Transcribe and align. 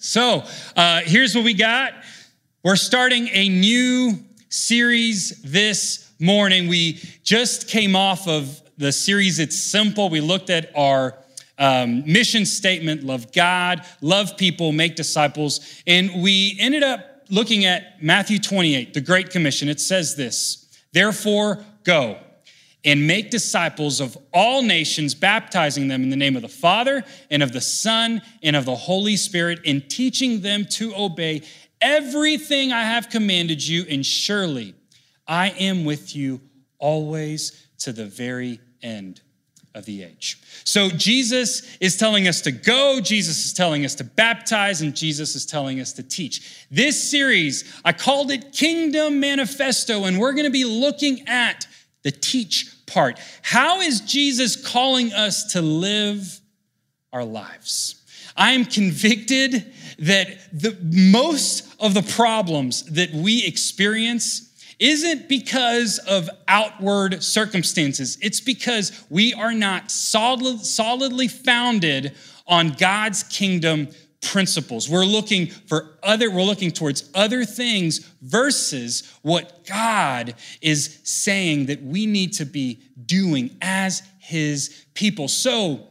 So 0.00 0.44
uh, 0.76 1.00
here's 1.04 1.34
what 1.34 1.42
we 1.42 1.54
got. 1.54 1.92
We're 2.62 2.76
starting 2.76 3.28
a 3.32 3.48
new 3.48 4.12
series 4.48 5.42
this 5.42 6.12
morning. 6.20 6.68
We 6.68 7.00
just 7.24 7.66
came 7.66 7.96
off 7.96 8.28
of 8.28 8.62
the 8.78 8.92
series 8.92 9.40
It's 9.40 9.58
Simple. 9.58 10.08
We 10.08 10.20
looked 10.20 10.50
at 10.50 10.70
our 10.76 11.18
um, 11.58 12.04
mission 12.06 12.46
statement 12.46 13.02
love 13.02 13.32
God, 13.32 13.84
love 14.00 14.36
people, 14.36 14.70
make 14.70 14.94
disciples. 14.94 15.82
And 15.84 16.22
we 16.22 16.56
ended 16.60 16.84
up 16.84 17.24
looking 17.28 17.64
at 17.64 18.00
Matthew 18.00 18.38
28, 18.38 18.94
the 18.94 19.00
Great 19.00 19.30
Commission. 19.30 19.68
It 19.68 19.80
says 19.80 20.14
this 20.14 20.78
Therefore, 20.92 21.64
go 21.82 22.18
and 22.84 23.06
make 23.06 23.30
disciples 23.30 24.00
of 24.00 24.16
all 24.32 24.62
nations, 24.62 25.14
baptizing 25.14 25.88
them 25.88 26.02
in 26.02 26.10
the 26.10 26.16
name 26.16 26.36
of 26.36 26.42
the 26.42 26.48
Father 26.48 27.04
and 27.30 27.42
of 27.42 27.52
the 27.52 27.60
Son 27.60 28.22
and 28.42 28.54
of 28.54 28.64
the 28.64 28.76
Holy 28.76 29.16
Spirit, 29.16 29.60
and 29.66 29.88
teaching 29.90 30.40
them 30.40 30.64
to 30.64 30.94
obey 30.94 31.42
everything 31.80 32.72
I 32.72 32.82
have 32.82 33.10
commanded 33.10 33.66
you. 33.66 33.84
And 33.88 34.04
surely 34.06 34.74
I 35.26 35.50
am 35.50 35.84
with 35.84 36.14
you 36.14 36.40
always 36.78 37.66
to 37.78 37.92
the 37.92 38.06
very 38.06 38.60
end 38.82 39.20
of 39.74 39.84
the 39.84 40.02
age. 40.02 40.40
So 40.64 40.88
Jesus 40.88 41.76
is 41.78 41.96
telling 41.96 42.26
us 42.26 42.40
to 42.42 42.52
go, 42.52 43.00
Jesus 43.00 43.44
is 43.44 43.52
telling 43.52 43.84
us 43.84 43.94
to 43.96 44.04
baptize, 44.04 44.80
and 44.82 44.96
Jesus 44.96 45.36
is 45.36 45.46
telling 45.46 45.80
us 45.80 45.92
to 45.94 46.02
teach. 46.02 46.66
This 46.70 47.10
series, 47.10 47.80
I 47.84 47.92
called 47.92 48.30
it 48.30 48.52
Kingdom 48.52 49.20
Manifesto, 49.20 50.04
and 50.04 50.18
we're 50.18 50.32
gonna 50.32 50.50
be 50.50 50.64
looking 50.64 51.28
at 51.28 51.66
the 52.02 52.10
teach 52.10 52.74
part. 52.86 53.18
How 53.42 53.80
is 53.80 54.00
Jesus 54.00 54.56
calling 54.56 55.12
us 55.12 55.52
to 55.52 55.62
live 55.62 56.40
our 57.12 57.24
lives? 57.24 58.02
I 58.36 58.52
am 58.52 58.64
convicted 58.64 59.72
that 59.98 60.38
the 60.52 60.76
most 60.82 61.74
of 61.80 61.94
the 61.94 62.02
problems 62.02 62.84
that 62.84 63.12
we 63.12 63.44
experience 63.44 64.44
isn't 64.78 65.28
because 65.28 65.98
of 65.98 66.30
outward 66.46 67.22
circumstances. 67.22 68.16
It's 68.22 68.40
because 68.40 69.04
we 69.10 69.34
are 69.34 69.52
not 69.52 69.90
solid, 69.90 70.64
solidly 70.64 71.26
founded 71.26 72.14
on 72.46 72.70
God's 72.70 73.24
kingdom 73.24 73.88
principles. 74.20 74.88
We're 74.88 75.04
looking 75.04 75.46
for 75.46 75.98
other, 76.02 76.30
we're 76.30 76.42
looking 76.42 76.70
towards 76.70 77.08
other 77.14 77.44
things 77.44 77.98
versus 78.20 79.12
what 79.22 79.66
God 79.66 80.34
is 80.60 81.00
saying 81.04 81.66
that 81.66 81.82
we 81.82 82.06
need 82.06 82.32
to 82.34 82.44
be 82.44 82.82
doing 83.06 83.56
as 83.62 84.02
his 84.18 84.86
people. 84.94 85.28
So 85.28 85.87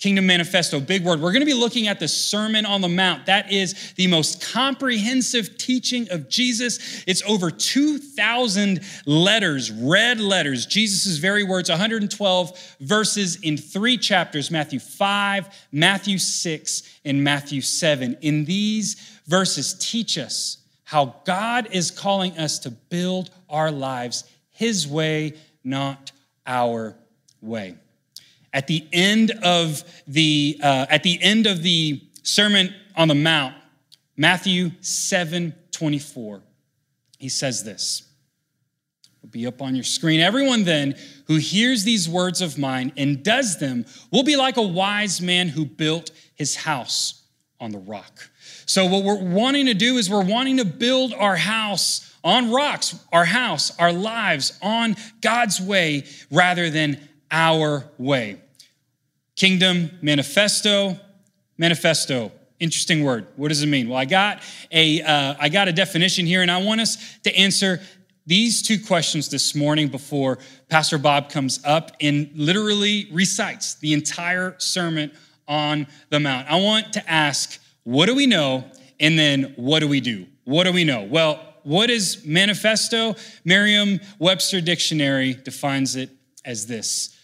Kingdom 0.00 0.24
Manifesto, 0.24 0.80
big 0.80 1.04
word. 1.04 1.20
We're 1.20 1.30
going 1.30 1.42
to 1.42 1.46
be 1.46 1.52
looking 1.52 1.86
at 1.86 2.00
the 2.00 2.08
Sermon 2.08 2.64
on 2.64 2.80
the 2.80 2.88
Mount. 2.88 3.26
That 3.26 3.52
is 3.52 3.92
the 3.96 4.06
most 4.06 4.42
comprehensive 4.42 5.58
teaching 5.58 6.10
of 6.10 6.30
Jesus. 6.30 7.04
It's 7.06 7.22
over 7.28 7.50
2,000 7.50 8.80
letters, 9.04 9.70
red 9.70 10.18
letters, 10.18 10.64
Jesus' 10.64 11.18
very 11.18 11.44
words, 11.44 11.68
112 11.68 12.76
verses 12.80 13.36
in 13.42 13.58
three 13.58 13.98
chapters 13.98 14.50
Matthew 14.50 14.80
5, 14.80 15.68
Matthew 15.70 16.16
6, 16.16 16.82
and 17.04 17.22
Matthew 17.22 17.60
7. 17.60 18.16
In 18.22 18.46
these 18.46 19.20
verses, 19.26 19.74
teach 19.74 20.16
us 20.16 20.64
how 20.84 21.16
God 21.26 21.68
is 21.72 21.90
calling 21.90 22.38
us 22.38 22.58
to 22.60 22.70
build 22.70 23.28
our 23.50 23.70
lives 23.70 24.24
His 24.48 24.88
way, 24.88 25.34
not 25.62 26.10
our 26.46 26.96
way. 27.42 27.74
At 28.52 28.66
the 28.66 28.86
end 28.92 29.30
of 29.42 29.84
the, 30.06 30.58
uh, 30.62 30.86
at 30.88 31.02
the, 31.02 31.20
end 31.22 31.46
of 31.46 31.62
the 31.62 32.02
Sermon 32.22 32.74
on 32.96 33.08
the 33.08 33.14
Mount, 33.14 33.54
Matthew 34.16 34.72
7 34.80 35.54
24, 35.72 36.42
he 37.18 37.28
says 37.28 37.64
this. 37.64 38.02
It'll 39.18 39.30
be 39.30 39.46
up 39.46 39.62
on 39.62 39.74
your 39.74 39.84
screen. 39.84 40.20
Everyone 40.20 40.64
then 40.64 40.96
who 41.26 41.36
hears 41.36 41.84
these 41.84 42.08
words 42.08 42.40
of 42.40 42.58
mine 42.58 42.92
and 42.96 43.22
does 43.22 43.58
them 43.58 43.84
will 44.10 44.22
be 44.22 44.36
like 44.36 44.56
a 44.56 44.62
wise 44.62 45.20
man 45.20 45.48
who 45.48 45.64
built 45.64 46.10
his 46.34 46.56
house 46.56 47.22
on 47.60 47.70
the 47.70 47.78
rock. 47.78 48.30
So, 48.64 48.86
what 48.86 49.04
we're 49.04 49.22
wanting 49.22 49.66
to 49.66 49.74
do 49.74 49.98
is 49.98 50.08
we're 50.08 50.24
wanting 50.24 50.56
to 50.56 50.64
build 50.64 51.12
our 51.12 51.36
house 51.36 52.14
on 52.24 52.50
rocks, 52.50 52.98
our 53.12 53.24
house, 53.24 53.76
our 53.78 53.92
lives 53.92 54.58
on 54.62 54.96
God's 55.20 55.60
way 55.60 56.04
rather 56.30 56.70
than 56.70 57.08
our 57.30 57.84
way. 57.98 58.40
Kingdom 59.36 59.90
manifesto, 60.02 60.98
manifesto. 61.56 62.32
Interesting 62.58 63.04
word. 63.04 63.26
What 63.36 63.48
does 63.48 63.62
it 63.62 63.68
mean? 63.68 63.88
Well, 63.88 63.98
I 63.98 64.04
got 64.04 64.42
a 64.70 65.00
uh, 65.00 65.34
I 65.40 65.48
got 65.48 65.68
a 65.68 65.72
definition 65.72 66.26
here, 66.26 66.42
and 66.42 66.50
I 66.50 66.62
want 66.62 66.80
us 66.80 67.18
to 67.24 67.34
answer 67.34 67.80
these 68.26 68.62
two 68.62 68.78
questions 68.78 69.30
this 69.30 69.54
morning 69.54 69.88
before 69.88 70.38
Pastor 70.68 70.98
Bob 70.98 71.30
comes 71.30 71.58
up 71.64 71.92
and 72.00 72.30
literally 72.34 73.08
recites 73.10 73.74
the 73.76 73.94
entire 73.94 74.54
sermon 74.58 75.10
on 75.48 75.86
the 76.10 76.20
Mount. 76.20 76.48
I 76.48 76.60
want 76.60 76.92
to 76.92 77.10
ask, 77.10 77.60
what 77.84 78.06
do 78.06 78.14
we 78.14 78.26
know? 78.26 78.64
And 79.00 79.18
then 79.18 79.54
what 79.56 79.80
do 79.80 79.88
we 79.88 80.00
do? 80.00 80.26
What 80.44 80.64
do 80.64 80.72
we 80.72 80.84
know? 80.84 81.02
Well, 81.02 81.40
what 81.62 81.90
is 81.90 82.24
manifesto? 82.24 83.16
Merriam 83.44 84.00
Webster 84.18 84.60
Dictionary 84.60 85.34
defines 85.34 85.96
it 85.96 86.10
as 86.44 86.66
this 86.66 87.16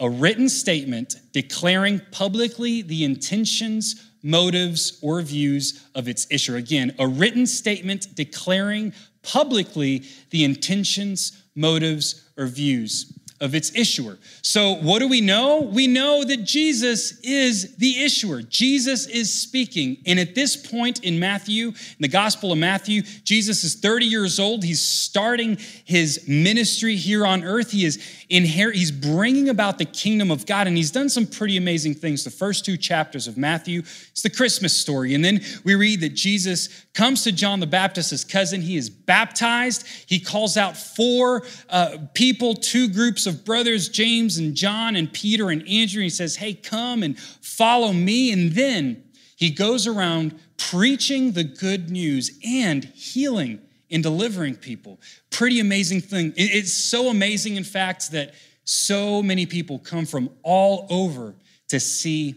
a 0.00 0.08
written 0.08 0.48
statement 0.48 1.16
declaring 1.32 2.00
publicly 2.12 2.82
the 2.82 3.04
intentions, 3.04 4.10
motives, 4.22 4.98
or 5.02 5.20
views 5.22 5.84
of 5.94 6.08
its 6.08 6.26
issuer. 6.30 6.56
Again, 6.56 6.94
a 6.98 7.06
written 7.06 7.46
statement 7.46 8.14
declaring 8.14 8.92
publicly 9.22 10.04
the 10.30 10.44
intentions, 10.44 11.42
motives, 11.54 12.28
or 12.36 12.46
views 12.46 13.17
of 13.40 13.54
its 13.54 13.74
issuer. 13.74 14.18
So, 14.42 14.74
what 14.74 14.98
do 14.98 15.08
we 15.08 15.20
know? 15.20 15.60
We 15.60 15.86
know 15.86 16.24
that 16.24 16.44
Jesus 16.44 17.20
is 17.20 17.76
the 17.76 18.02
issuer. 18.02 18.42
Jesus 18.42 19.06
is 19.06 19.32
speaking. 19.32 19.98
And 20.06 20.18
at 20.18 20.34
this 20.34 20.56
point 20.56 21.04
in 21.04 21.18
Matthew, 21.18 21.68
in 21.68 22.00
the 22.00 22.08
Gospel 22.08 22.52
of 22.52 22.58
Matthew, 22.58 23.02
Jesus 23.02 23.62
is 23.62 23.76
30 23.76 24.06
years 24.06 24.40
old. 24.40 24.64
He's 24.64 24.82
starting 24.82 25.58
his 25.84 26.26
ministry 26.26 26.96
here 26.96 27.24
on 27.26 27.44
earth. 27.44 27.70
He 27.70 27.84
is 27.84 28.02
inherit, 28.28 28.76
he's 28.76 28.90
bringing 28.90 29.48
about 29.48 29.78
the 29.78 29.84
kingdom 29.84 30.30
of 30.30 30.44
God, 30.44 30.66
and 30.66 30.76
he's 30.76 30.90
done 30.90 31.08
some 31.08 31.26
pretty 31.26 31.56
amazing 31.56 31.94
things. 31.94 32.24
The 32.24 32.30
first 32.30 32.64
two 32.64 32.76
chapters 32.76 33.26
of 33.26 33.36
Matthew, 33.36 33.80
it's 33.80 34.22
the 34.22 34.30
Christmas 34.30 34.76
story. 34.76 35.14
And 35.14 35.24
then 35.24 35.40
we 35.64 35.74
read 35.74 36.00
that 36.00 36.14
Jesus 36.14 36.68
comes 36.98 37.22
to 37.22 37.30
John 37.30 37.60
the 37.60 37.66
Baptist, 37.66 38.10
his 38.10 38.24
cousin. 38.24 38.60
He 38.60 38.76
is 38.76 38.90
baptized. 38.90 39.86
He 40.08 40.18
calls 40.18 40.56
out 40.56 40.76
four 40.76 41.44
uh, 41.70 41.98
people, 42.12 42.54
two 42.54 42.88
groups 42.88 43.24
of 43.24 43.44
brothers, 43.44 43.88
James 43.88 44.36
and 44.36 44.56
John 44.56 44.96
and 44.96 45.12
Peter 45.12 45.50
and 45.50 45.60
Andrew. 45.60 46.00
And 46.00 46.06
he 46.06 46.10
says, 46.10 46.34
Hey, 46.34 46.54
come 46.54 47.04
and 47.04 47.16
follow 47.16 47.92
me. 47.92 48.32
And 48.32 48.50
then 48.50 49.04
he 49.36 49.50
goes 49.50 49.86
around 49.86 50.40
preaching 50.56 51.30
the 51.30 51.44
good 51.44 51.88
news 51.88 52.36
and 52.44 52.84
healing 52.86 53.60
and 53.92 54.02
delivering 54.02 54.56
people. 54.56 55.00
Pretty 55.30 55.60
amazing 55.60 56.00
thing. 56.00 56.32
It's 56.36 56.74
so 56.74 57.10
amazing, 57.10 57.54
in 57.54 57.62
fact, 57.62 58.10
that 58.10 58.34
so 58.64 59.22
many 59.22 59.46
people 59.46 59.78
come 59.78 60.04
from 60.04 60.30
all 60.42 60.88
over 60.90 61.36
to 61.68 61.78
see 61.78 62.34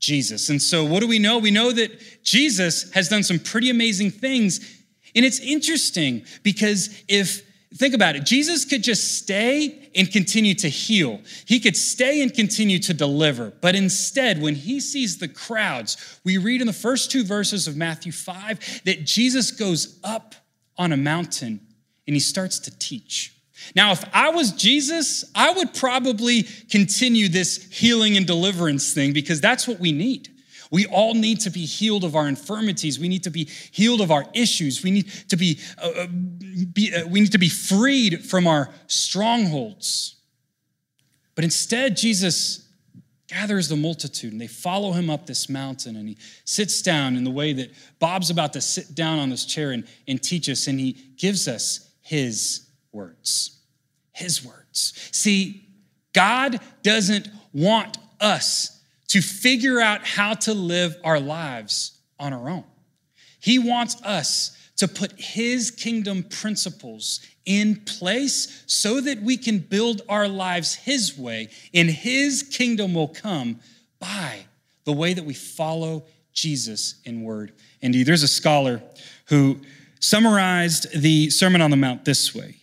Jesus. 0.00 0.48
And 0.48 0.60
so, 0.60 0.84
what 0.84 1.00
do 1.00 1.08
we 1.08 1.18
know? 1.18 1.38
We 1.38 1.50
know 1.50 1.72
that 1.72 2.22
Jesus 2.24 2.90
has 2.92 3.08
done 3.08 3.22
some 3.22 3.38
pretty 3.38 3.70
amazing 3.70 4.10
things. 4.10 4.76
And 5.14 5.24
it's 5.24 5.40
interesting 5.40 6.24
because 6.42 7.02
if 7.08 7.42
Think 7.74 7.94
about 7.94 8.16
it. 8.16 8.24
Jesus 8.24 8.64
could 8.64 8.82
just 8.82 9.18
stay 9.18 9.90
and 9.94 10.10
continue 10.10 10.54
to 10.54 10.68
heal. 10.70 11.20
He 11.46 11.60
could 11.60 11.76
stay 11.76 12.22
and 12.22 12.32
continue 12.32 12.78
to 12.78 12.94
deliver. 12.94 13.52
But 13.60 13.74
instead, 13.74 14.40
when 14.40 14.54
he 14.54 14.80
sees 14.80 15.18
the 15.18 15.28
crowds, 15.28 16.18
we 16.24 16.38
read 16.38 16.62
in 16.62 16.66
the 16.66 16.72
first 16.72 17.10
two 17.10 17.24
verses 17.24 17.68
of 17.68 17.76
Matthew 17.76 18.10
5 18.10 18.82
that 18.84 19.04
Jesus 19.04 19.50
goes 19.50 20.00
up 20.02 20.34
on 20.78 20.92
a 20.92 20.96
mountain 20.96 21.60
and 22.06 22.16
he 22.16 22.20
starts 22.20 22.58
to 22.60 22.78
teach. 22.78 23.34
Now, 23.74 23.92
if 23.92 24.04
I 24.12 24.30
was 24.30 24.52
Jesus, 24.52 25.24
I 25.34 25.52
would 25.52 25.74
probably 25.74 26.44
continue 26.70 27.28
this 27.28 27.68
healing 27.70 28.16
and 28.16 28.26
deliverance 28.26 28.92
thing 28.92 29.12
because 29.12 29.40
that's 29.40 29.66
what 29.66 29.78
we 29.78 29.92
need. 29.92 30.28
We 30.70 30.86
all 30.86 31.14
need 31.14 31.40
to 31.40 31.50
be 31.50 31.64
healed 31.64 32.04
of 32.04 32.14
our 32.14 32.28
infirmities. 32.28 32.98
We 32.98 33.08
need 33.08 33.24
to 33.24 33.30
be 33.30 33.44
healed 33.44 34.00
of 34.00 34.10
our 34.10 34.26
issues. 34.34 34.82
We 34.82 34.90
need 34.90 35.08
to 35.28 35.36
be, 35.36 35.60
uh, 35.82 35.90
uh 35.90 36.06
be 36.72 36.94
uh, 36.94 37.06
we 37.06 37.20
need 37.20 37.32
to 37.32 37.38
be 37.38 37.48
freed 37.48 38.24
from 38.24 38.46
our 38.46 38.70
strongholds. 38.86 40.16
But 41.34 41.44
instead, 41.44 41.96
Jesus 41.96 42.68
gathers 43.28 43.68
the 43.68 43.76
multitude 43.76 44.32
and 44.32 44.40
they 44.40 44.46
follow 44.46 44.92
him 44.92 45.10
up 45.10 45.26
this 45.26 45.48
mountain 45.48 45.96
and 45.96 46.08
he 46.08 46.16
sits 46.44 46.80
down 46.80 47.14
in 47.14 47.24
the 47.24 47.30
way 47.30 47.52
that 47.52 47.70
Bob's 47.98 48.30
about 48.30 48.54
to 48.54 48.60
sit 48.60 48.94
down 48.94 49.18
on 49.18 49.28
this 49.28 49.44
chair 49.44 49.70
and, 49.72 49.86
and 50.08 50.22
teach 50.22 50.48
us 50.48 50.66
and 50.66 50.80
he 50.80 50.92
gives 51.16 51.46
us 51.46 51.90
his 52.00 52.67
words. 52.98 53.60
His 54.12 54.44
words. 54.44 54.92
See, 55.12 55.68
God 56.12 56.58
doesn't 56.82 57.28
want 57.52 57.96
us 58.20 58.82
to 59.08 59.20
figure 59.22 59.80
out 59.80 60.04
how 60.04 60.34
to 60.34 60.52
live 60.52 60.96
our 61.04 61.20
lives 61.20 61.96
on 62.18 62.32
our 62.32 62.48
own. 62.48 62.64
He 63.38 63.60
wants 63.60 64.02
us 64.02 64.56
to 64.78 64.88
put 64.88 65.12
His 65.12 65.70
kingdom 65.70 66.24
principles 66.24 67.20
in 67.44 67.76
place 67.84 68.64
so 68.66 69.00
that 69.00 69.22
we 69.22 69.36
can 69.36 69.58
build 69.60 70.02
our 70.08 70.26
lives 70.26 70.74
His 70.74 71.16
way, 71.16 71.48
and 71.72 71.88
His 71.88 72.42
kingdom 72.42 72.94
will 72.94 73.08
come 73.08 73.60
by 74.00 74.40
the 74.84 74.92
way 74.92 75.14
that 75.14 75.24
we 75.24 75.34
follow 75.34 76.04
Jesus 76.32 77.00
in 77.04 77.22
word 77.22 77.52
and 77.80 77.92
deed. 77.92 78.06
There's 78.06 78.24
a 78.24 78.28
scholar 78.28 78.82
who 79.26 79.60
summarized 80.00 81.00
the 81.00 81.30
Sermon 81.30 81.60
on 81.60 81.70
the 81.70 81.76
Mount 81.76 82.04
this 82.04 82.34
way. 82.34 82.57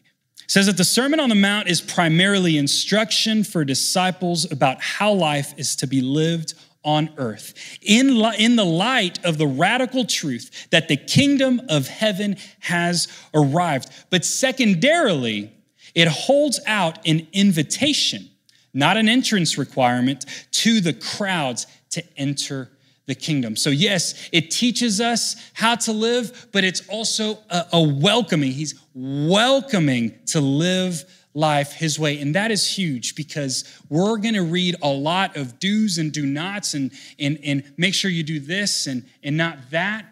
Says 0.48 0.68
that 0.68 0.78
the 0.78 0.84
Sermon 0.84 1.20
on 1.20 1.30
the 1.30 1.36
Mount 1.36 1.68
is 1.68 1.82
primarily 1.82 2.58
instruction 2.58 3.44
for 3.44 3.66
disciples 3.66 4.50
about 4.52 4.82
how 4.82 5.12
life 5.12 5.54
is 5.58 5.76
to 5.78 5.88
be 5.88 6.02
lived 6.02 6.54
on 6.84 7.10
earth 7.18 7.56
in, 7.82 8.10
in 8.38 8.56
the 8.56 8.66
light 8.66 9.24
of 9.26 9.40
the 9.40 9.48
radical 9.48 10.06
truth 10.06 10.70
that 10.70 10.88
the 10.88 10.96
kingdom 10.96 11.60
of 11.68 11.88
heaven 11.88 12.38
has 12.60 13.08
arrived. 13.34 13.90
But 14.12 14.24
secondarily, 14.24 15.52
it 15.96 16.08
holds 16.08 16.60
out 16.68 17.00
an 17.08 17.28
invitation, 17.34 18.30
not 18.74 18.98
an 18.98 19.10
entrance 19.10 19.58
requirement, 19.58 20.26
to 20.52 20.80
the 20.80 20.94
crowds 20.94 21.66
to 21.90 22.04
enter 22.18 22.70
the 23.06 23.16
kingdom. 23.16 23.56
So, 23.56 23.70
yes, 23.70 24.30
it 24.32 24.52
teaches 24.52 25.00
us 25.00 25.36
how 25.54 25.76
to 25.76 25.92
live, 25.92 26.48
but 26.52 26.64
it's 26.64 26.88
also 26.90 27.40
a, 27.50 27.66
a 27.74 27.82
welcoming. 27.82 28.52
He's 28.52 28.76
welcoming 28.94 30.14
to 30.28 30.42
live 30.42 31.04
life 31.36 31.74
his 31.74 32.00
way. 32.00 32.20
And 32.20 32.34
that 32.34 32.50
is 32.50 32.66
huge 32.78 33.16
because 33.16 33.66
we're 33.90 34.18
going 34.18 34.36
to 34.36 34.44
read 34.44 34.76
a 34.82 34.90
lot 34.90 35.36
of 35.36 35.60
do's 35.60 35.98
and 35.98 36.12
do 36.12 36.26
nots 36.26 36.74
and, 36.74 36.92
and, 37.20 37.38
and 37.44 37.74
make 37.78 37.94
sure 37.94 38.10
you 38.10 38.24
do 38.24 38.40
this 38.40 38.88
and, 38.88 39.06
and 39.22 39.38
not 39.38 39.70
that. 39.72 40.06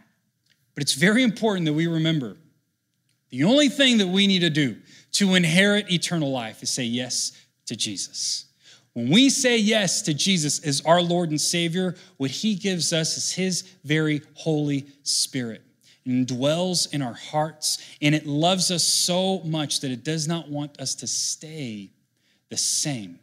But 0.75 0.83
it's 0.83 0.93
very 0.93 1.23
important 1.23 1.65
that 1.65 1.73
we 1.73 1.87
remember 1.87 2.37
the 3.29 3.45
only 3.45 3.69
thing 3.69 3.97
that 3.97 4.07
we 4.07 4.27
need 4.27 4.39
to 4.39 4.49
do 4.51 4.77
to 5.13 5.33
inherit 5.33 5.91
eternal 5.91 6.31
life 6.31 6.61
is 6.61 6.69
say 6.69 6.83
yes 6.83 7.31
to 7.65 7.75
Jesus. 7.75 8.45
When 8.93 9.09
we 9.09 9.29
say 9.29 9.57
yes 9.57 10.03
to 10.03 10.13
Jesus 10.13 10.59
as 10.59 10.81
our 10.81 11.01
Lord 11.01 11.31
and 11.31 11.41
Savior, 11.41 11.95
what 12.17 12.31
He 12.31 12.55
gives 12.55 12.93
us 12.93 13.17
is 13.17 13.31
His 13.31 13.63
very 13.83 14.21
Holy 14.35 14.85
Spirit 15.01 15.63
and 16.05 16.27
dwells 16.27 16.87
in 16.87 17.01
our 17.01 17.13
hearts, 17.13 17.83
and 18.01 18.13
it 18.13 18.27
loves 18.27 18.69
us 18.71 18.83
so 18.83 19.39
much 19.39 19.79
that 19.79 19.91
it 19.91 20.03
does 20.03 20.27
not 20.27 20.49
want 20.49 20.79
us 20.79 20.95
to 20.95 21.07
stay 21.07 21.91
the 22.49 22.57
same. 22.57 23.19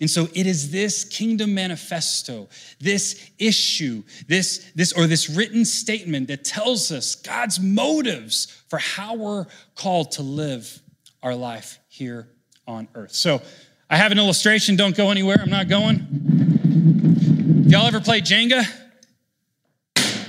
And 0.00 0.10
so 0.10 0.26
it 0.34 0.46
is 0.46 0.70
this 0.70 1.04
kingdom 1.04 1.54
manifesto, 1.54 2.48
this 2.80 3.30
issue, 3.38 4.02
this, 4.26 4.70
this 4.74 4.92
or 4.92 5.06
this 5.06 5.30
written 5.30 5.64
statement 5.64 6.28
that 6.28 6.44
tells 6.44 6.90
us 6.90 7.14
God's 7.14 7.60
motives 7.60 8.62
for 8.68 8.78
how 8.78 9.14
we're 9.14 9.46
called 9.76 10.12
to 10.12 10.22
live 10.22 10.82
our 11.22 11.34
life 11.34 11.78
here 11.88 12.28
on 12.66 12.88
earth. 12.94 13.12
So 13.12 13.40
I 13.90 13.96
have 13.96 14.12
an 14.12 14.18
illustration. 14.18 14.76
Don't 14.76 14.96
go 14.96 15.10
anywhere. 15.10 15.36
I'm 15.40 15.50
not 15.50 15.68
going. 15.68 17.64
Y'all 17.68 17.86
ever 17.86 18.00
play 18.00 18.20
Jenga? 18.20 18.64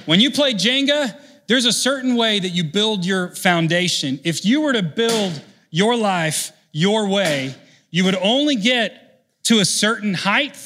When 0.06 0.20
you 0.20 0.30
play 0.30 0.54
Jenga, 0.54 1.18
there's 1.48 1.66
a 1.66 1.74
certain 1.74 2.16
way 2.16 2.40
that 2.40 2.50
you 2.50 2.64
build 2.64 3.06
your 3.06 3.30
foundation. 3.30 4.20
If 4.24 4.46
you 4.46 4.62
were 4.62 4.74
to 4.74 4.84
build 4.84 5.42
your 5.70 5.96
life 5.96 6.52
your 6.72 7.08
way, 7.08 7.56
you 7.92 8.04
would 8.04 8.16
only 8.16 8.56
get 8.56 9.24
to 9.44 9.60
a 9.60 9.66
certain 9.66 10.14
height 10.14 10.58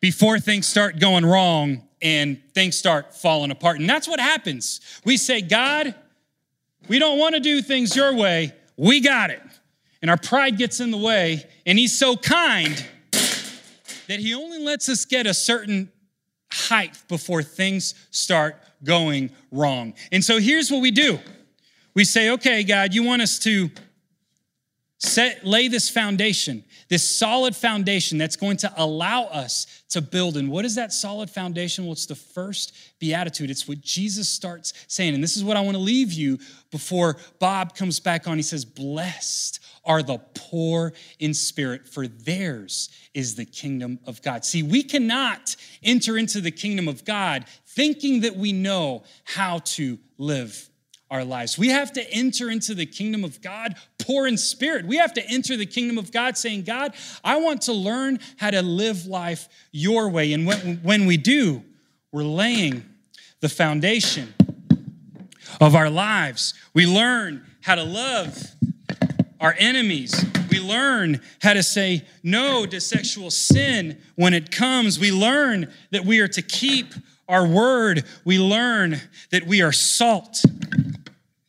before 0.00 0.38
things 0.38 0.66
start 0.66 1.00
going 1.00 1.26
wrong 1.26 1.82
and 2.00 2.40
things 2.54 2.76
start 2.76 3.16
falling 3.16 3.50
apart. 3.50 3.80
And 3.80 3.88
that's 3.88 4.06
what 4.06 4.20
happens. 4.20 4.80
We 5.04 5.16
say, 5.16 5.42
God, 5.42 5.94
we 6.88 6.98
don't 6.98 7.18
want 7.18 7.34
to 7.34 7.40
do 7.40 7.60
things 7.62 7.96
your 7.96 8.14
way. 8.14 8.52
We 8.76 9.00
got 9.00 9.30
it. 9.30 9.42
And 10.00 10.10
our 10.10 10.16
pride 10.16 10.58
gets 10.58 10.80
in 10.80 10.90
the 10.90 10.98
way, 10.98 11.44
and 11.66 11.78
He's 11.78 11.96
so 11.98 12.16
kind 12.16 12.84
that 13.12 14.20
He 14.20 14.34
only 14.34 14.58
lets 14.58 14.88
us 14.88 15.04
get 15.04 15.26
a 15.26 15.34
certain 15.34 15.90
height 16.50 16.96
before 17.08 17.42
things 17.42 17.94
start 18.10 18.56
going 18.84 19.30
wrong. 19.50 19.94
And 20.12 20.24
so 20.24 20.38
here's 20.38 20.70
what 20.70 20.80
we 20.80 20.90
do 20.90 21.18
we 21.94 22.04
say, 22.04 22.30
okay, 22.30 22.62
God, 22.62 22.94
you 22.94 23.02
want 23.02 23.22
us 23.22 23.38
to 23.40 23.70
set, 24.98 25.44
lay 25.44 25.68
this 25.68 25.88
foundation, 25.88 26.64
this 26.88 27.08
solid 27.08 27.56
foundation 27.56 28.18
that's 28.18 28.36
going 28.36 28.56
to 28.58 28.72
allow 28.76 29.24
us 29.24 29.82
to 29.90 30.00
build. 30.00 30.36
And 30.36 30.50
what 30.50 30.64
is 30.64 30.74
that 30.74 30.92
solid 30.92 31.30
foundation? 31.30 31.84
Well, 31.84 31.92
it's 31.92 32.06
the 32.06 32.14
first 32.14 32.72
beatitude. 32.98 33.50
It's 33.50 33.66
what 33.66 33.80
Jesus 33.80 34.28
starts 34.28 34.72
saying. 34.86 35.14
And 35.14 35.22
this 35.22 35.36
is 35.36 35.44
what 35.44 35.56
I 35.56 35.60
want 35.60 35.76
to 35.76 35.82
leave 35.82 36.12
you 36.12 36.38
before 36.70 37.16
Bob 37.38 37.74
comes 37.74 38.00
back 38.00 38.28
on. 38.28 38.36
He 38.36 38.42
says, 38.42 38.64
Blessed 38.64 39.60
are 39.84 40.02
the 40.02 40.18
poor 40.34 40.92
in 41.18 41.34
spirit, 41.34 41.88
for 41.88 42.06
theirs 42.06 42.90
is 43.14 43.34
the 43.34 43.44
kingdom 43.44 43.98
of 44.06 44.22
God. 44.22 44.44
See, 44.44 44.62
we 44.62 44.82
cannot 44.82 45.56
enter 45.82 46.16
into 46.18 46.40
the 46.40 46.50
kingdom 46.50 46.88
of 46.88 47.04
God 47.04 47.44
thinking 47.66 48.20
that 48.20 48.36
we 48.36 48.52
know 48.52 49.04
how 49.24 49.58
to 49.60 49.98
live 50.18 50.68
our 51.10 51.24
lives. 51.24 51.58
We 51.58 51.68
have 51.68 51.92
to 51.92 52.12
enter 52.12 52.50
into 52.50 52.74
the 52.74 52.86
kingdom 52.86 53.24
of 53.24 53.40
God 53.40 53.76
poor 53.98 54.26
in 54.26 54.36
spirit. 54.36 54.86
We 54.86 54.96
have 54.96 55.14
to 55.14 55.26
enter 55.26 55.56
the 55.56 55.66
kingdom 55.66 55.96
of 55.96 56.12
God 56.12 56.36
saying, 56.36 56.64
God, 56.64 56.94
I 57.24 57.36
want 57.36 57.62
to 57.62 57.72
learn 57.72 58.18
how 58.36 58.50
to 58.50 58.62
live 58.62 59.06
life 59.06 59.48
your 59.72 60.08
way. 60.10 60.32
And 60.32 60.46
when, 60.46 60.76
when 60.82 61.06
we 61.06 61.16
do, 61.16 61.62
we're 62.12 62.24
laying 62.24 62.84
the 63.40 63.48
foundation 63.48 64.34
of 65.60 65.74
our 65.74 65.90
lives. 65.90 66.54
We 66.74 66.86
learn 66.86 67.46
how 67.60 67.74
to 67.74 67.84
love 67.84 68.54
our 69.40 69.54
enemies. 69.58 70.24
We 70.50 70.60
learn 70.60 71.20
how 71.40 71.52
to 71.54 71.62
say 71.62 72.04
no 72.22 72.66
to 72.66 72.80
sexual 72.80 73.30
sin 73.30 74.00
when 74.16 74.34
it 74.34 74.50
comes. 74.50 74.98
We 74.98 75.12
learn 75.12 75.72
that 75.90 76.04
we 76.04 76.20
are 76.20 76.28
to 76.28 76.42
keep 76.42 76.94
our 77.28 77.46
word. 77.46 78.04
We 78.24 78.38
learn 78.38 79.00
that 79.30 79.46
we 79.46 79.62
are 79.62 79.72
salt 79.72 80.42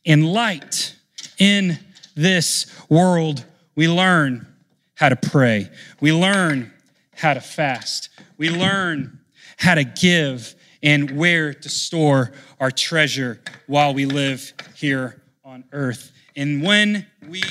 and 0.06 0.32
light 0.32 0.94
in 1.38 1.78
this 2.14 2.66
world. 2.88 3.44
We 3.74 3.88
learn 3.88 4.46
how 4.94 5.08
to 5.08 5.16
pray. 5.16 5.70
We 6.00 6.12
learn 6.12 6.72
how 7.14 7.34
to 7.34 7.40
fast. 7.40 8.10
We 8.36 8.50
learn 8.50 9.20
how 9.56 9.74
to 9.74 9.84
give 9.84 10.54
and 10.82 11.10
where 11.16 11.52
to 11.52 11.68
store 11.68 12.32
our 12.58 12.70
treasure 12.70 13.40
while 13.66 13.94
we 13.94 14.06
live 14.06 14.52
here 14.76 15.22
on 15.44 15.64
earth. 15.72 16.12
And 16.36 16.62
when 16.62 17.06
we 17.28 17.42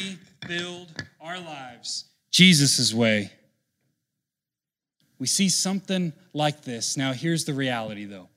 build 0.50 0.92
our 1.22 1.40
lives 1.40 2.06
Jesus' 2.32 2.94
way, 2.94 3.32
we 5.20 5.28
see 5.28 5.50
something 5.50 6.14
like 6.34 6.64
this. 6.64 6.98
Now, 6.98 7.14
here's 7.14 7.46
the 7.46 7.54
reality 7.54 8.06
though 8.06 8.30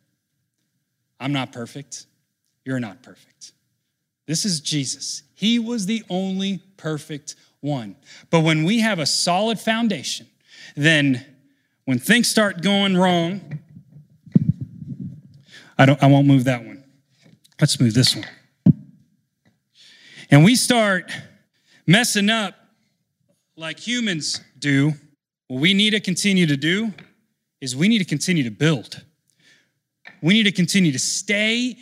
I'm 1.19 1.33
not 1.33 1.53
perfect. 1.53 2.07
You're 2.65 2.81
not 2.81 3.03
perfect. 3.03 3.53
This 4.27 4.45
is 4.45 4.61
Jesus. 4.61 5.23
He 5.35 5.59
was 5.59 5.87
the 5.87 6.05
only 6.09 6.59
perfect 6.77 7.35
one. 7.61 7.97
But 8.31 8.41
when 8.41 8.65
we 8.65 8.81
have 8.81 8.99
a 8.99 9.07
solid 9.07 9.59
foundation, 9.59 10.27
then 10.77 11.25
when 11.87 11.99
things 11.99 12.29
start 12.29 12.63
going 12.63 12.97
wrong, 12.97 13.59
I, 15.79 15.87
don't, 15.87 16.01
I 16.03 16.07
won't 16.07 16.27
move 16.27 16.45
that 16.45 16.65
one. 16.65 16.85
Let's 17.61 17.81
move 17.81 17.95
this 17.95 18.15
one. 18.15 18.27
And 20.31 20.45
we 20.45 20.55
start 20.55 21.11
messing 21.93 22.31
up 22.31 22.55
like 23.55 23.79
humans 23.79 24.41
do, 24.59 24.95
what 25.49 25.61
we 25.61 25.75
need 25.75 25.91
to 25.91 26.01
continue 26.01 26.47
to 26.47 26.57
do 26.57 26.91
is 27.61 27.77
we 27.77 27.87
need 27.87 27.99
to 27.99 28.05
continue 28.07 28.43
to 28.43 28.51
build. 28.51 29.05
We 30.23 30.33
need 30.33 30.45
to 30.45 30.53
continue 30.53 30.91
to 30.93 30.99
stay 30.99 31.77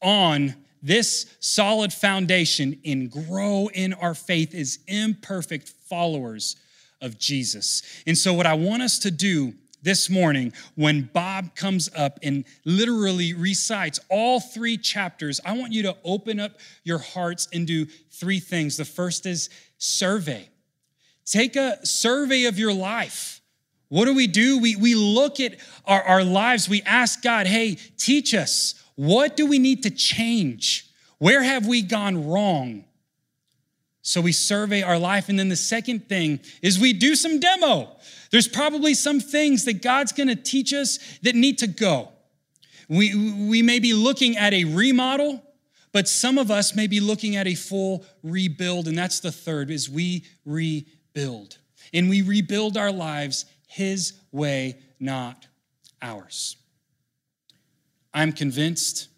on 0.00 0.54
this 0.82 1.36
solid 1.40 1.92
foundation 1.92 2.80
and 2.86 3.10
grow 3.10 3.68
in 3.74 3.92
our 3.92 4.14
faith 4.14 4.54
as 4.54 4.78
imperfect 4.88 5.68
followers 5.90 6.56
of 7.02 7.18
Jesus. 7.18 7.82
And 8.06 8.16
so, 8.16 8.32
what 8.32 8.46
I 8.46 8.54
want 8.54 8.82
us 8.82 8.98
to 9.00 9.10
do 9.10 9.52
this 9.84 10.10
morning 10.10 10.52
when 10.74 11.08
Bob 11.12 11.54
comes 11.54 11.88
up 11.94 12.18
and 12.22 12.44
literally 12.64 13.34
recites 13.34 14.00
all 14.08 14.40
three 14.40 14.76
chapters, 14.76 15.40
I 15.44 15.56
want 15.56 15.72
you 15.72 15.82
to 15.84 15.96
open 16.04 16.40
up 16.40 16.58
your 16.82 16.98
hearts 16.98 17.46
and 17.52 17.66
do 17.66 17.84
three 18.10 18.40
things. 18.40 18.76
The 18.76 18.84
first 18.84 19.26
is 19.26 19.50
survey. 19.78 20.48
Take 21.26 21.54
a 21.56 21.84
survey 21.86 22.44
of 22.46 22.58
your 22.58 22.72
life. 22.72 23.40
What 23.88 24.06
do 24.06 24.14
we 24.14 24.26
do? 24.26 24.58
We, 24.58 24.74
we 24.76 24.94
look 24.94 25.38
at 25.38 25.56
our, 25.84 26.02
our 26.02 26.24
lives, 26.24 26.68
we 26.68 26.82
ask 26.82 27.22
God, 27.22 27.46
hey, 27.46 27.76
teach 27.96 28.34
us. 28.34 28.74
What 28.96 29.36
do 29.36 29.46
we 29.46 29.58
need 29.58 29.82
to 29.84 29.90
change? 29.90 30.90
Where 31.18 31.42
have 31.42 31.66
we 31.66 31.82
gone 31.82 32.28
wrong? 32.28 32.84
So 34.06 34.20
we 34.20 34.32
survey 34.32 34.82
our 34.82 34.98
life. 34.98 35.30
And 35.30 35.38
then 35.38 35.48
the 35.48 35.56
second 35.56 36.10
thing 36.10 36.40
is 36.60 36.78
we 36.78 36.92
do 36.92 37.16
some 37.16 37.40
demo. 37.40 37.96
There's 38.30 38.46
probably 38.46 38.92
some 38.92 39.18
things 39.18 39.64
that 39.64 39.82
God's 39.82 40.12
gonna 40.12 40.36
teach 40.36 40.74
us 40.74 40.98
that 41.22 41.34
need 41.34 41.58
to 41.58 41.66
go. 41.66 42.10
We, 42.86 43.48
we 43.48 43.62
may 43.62 43.78
be 43.78 43.94
looking 43.94 44.36
at 44.36 44.52
a 44.52 44.64
remodel, 44.64 45.42
but 45.90 46.06
some 46.06 46.36
of 46.36 46.50
us 46.50 46.76
may 46.76 46.86
be 46.86 47.00
looking 47.00 47.36
at 47.36 47.46
a 47.46 47.54
full 47.54 48.04
rebuild. 48.22 48.88
And 48.88 48.98
that's 48.98 49.20
the 49.20 49.32
third 49.32 49.70
is 49.70 49.88
we 49.88 50.26
rebuild. 50.44 51.56
And 51.94 52.10
we 52.10 52.20
rebuild 52.20 52.76
our 52.76 52.92
lives 52.92 53.46
his 53.66 54.12
way, 54.30 54.80
not 55.00 55.46
ours. 56.02 56.56
I'm 58.12 58.32
convinced 58.32 59.08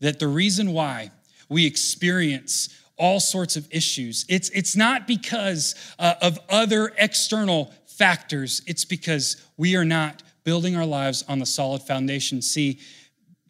that 0.00 0.18
the 0.18 0.26
reason 0.26 0.72
why 0.72 1.12
we 1.48 1.64
experience 1.64 2.70
all 2.96 3.20
sorts 3.20 3.56
of 3.56 3.66
issues, 3.70 4.24
it's, 4.28 4.48
it's 4.50 4.76
not 4.76 5.06
because 5.06 5.74
uh, 5.98 6.14
of 6.22 6.38
other 6.48 6.92
external 6.98 7.72
factors, 7.86 8.62
it's 8.66 8.84
because 8.84 9.44
we 9.56 9.76
are 9.76 9.84
not 9.84 10.22
building 10.44 10.76
our 10.76 10.86
lives 10.86 11.24
on 11.28 11.38
the 11.38 11.46
solid 11.46 11.82
foundation. 11.82 12.42
See, 12.42 12.80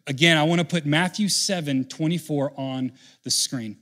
again, 0.07 0.37
I 0.37 0.43
want 0.43 0.59
to 0.59 0.65
put 0.65 0.85
Matthew 0.85 1.29
7 1.29 1.85
24 1.85 2.53
on 2.55 2.91
the 3.23 3.31
screen. 3.31 3.77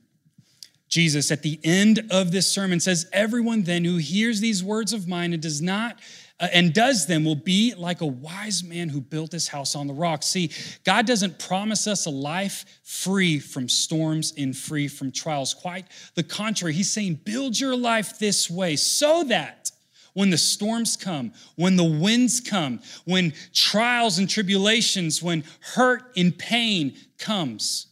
Jesus, 0.87 1.31
at 1.31 1.41
the 1.41 1.57
end 1.63 2.05
of 2.11 2.31
this 2.31 2.51
sermon, 2.51 2.79
says, 2.81 3.07
Everyone 3.13 3.63
then 3.63 3.85
who 3.85 3.97
hears 3.97 4.41
these 4.41 4.61
words 4.63 4.91
of 4.91 5.07
mine 5.07 5.31
and 5.31 5.41
does 5.41 5.61
not 5.61 5.97
Uh, 6.41 6.47
and 6.51 6.73
does 6.73 7.05
them 7.05 7.23
will 7.23 7.35
be 7.35 7.75
like 7.77 8.01
a 8.01 8.05
wise 8.05 8.63
man 8.63 8.89
who 8.89 8.99
built 8.99 9.31
his 9.31 9.47
house 9.47 9.75
on 9.75 9.85
the 9.85 9.93
rock. 9.93 10.23
See, 10.23 10.49
God 10.83 11.05
doesn't 11.05 11.37
promise 11.37 11.85
us 11.85 12.07
a 12.07 12.09
life 12.09 12.65
free 12.83 13.37
from 13.37 13.69
storms 13.69 14.33
and 14.35 14.57
free 14.57 14.87
from 14.87 15.11
trials. 15.11 15.53
Quite 15.53 15.85
the 16.15 16.23
contrary, 16.23 16.73
He's 16.73 16.91
saying, 16.91 17.21
build 17.23 17.59
your 17.59 17.75
life 17.75 18.17
this 18.17 18.49
way 18.49 18.75
so 18.75 19.23
that 19.25 19.71
when 20.13 20.31
the 20.31 20.37
storms 20.37 20.97
come, 20.97 21.31
when 21.55 21.75
the 21.75 21.83
winds 21.83 22.41
come, 22.41 22.81
when 23.05 23.33
trials 23.53 24.17
and 24.17 24.27
tribulations, 24.27 25.21
when 25.21 25.43
hurt 25.75 26.11
and 26.17 26.37
pain 26.37 26.95
comes, 27.19 27.85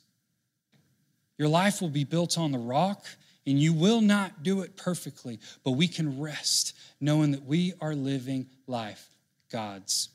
your 1.38 1.48
life 1.48 1.82
will 1.82 1.90
be 1.90 2.04
built 2.04 2.38
on 2.38 2.52
the 2.52 2.58
rock 2.58 3.06
and 3.50 3.60
you 3.60 3.74
will 3.74 4.02
not 4.02 4.44
do 4.44 4.62
it 4.62 4.78
perfectly, 4.78 5.40
but 5.64 5.72
we 5.72 5.88
can 5.88 6.20
rest 6.20 6.78
knowing 7.02 7.32
that 7.32 7.44
we 7.44 7.74
are 7.82 7.96
living 7.96 8.48
life 8.68 9.10
God's 9.52 10.10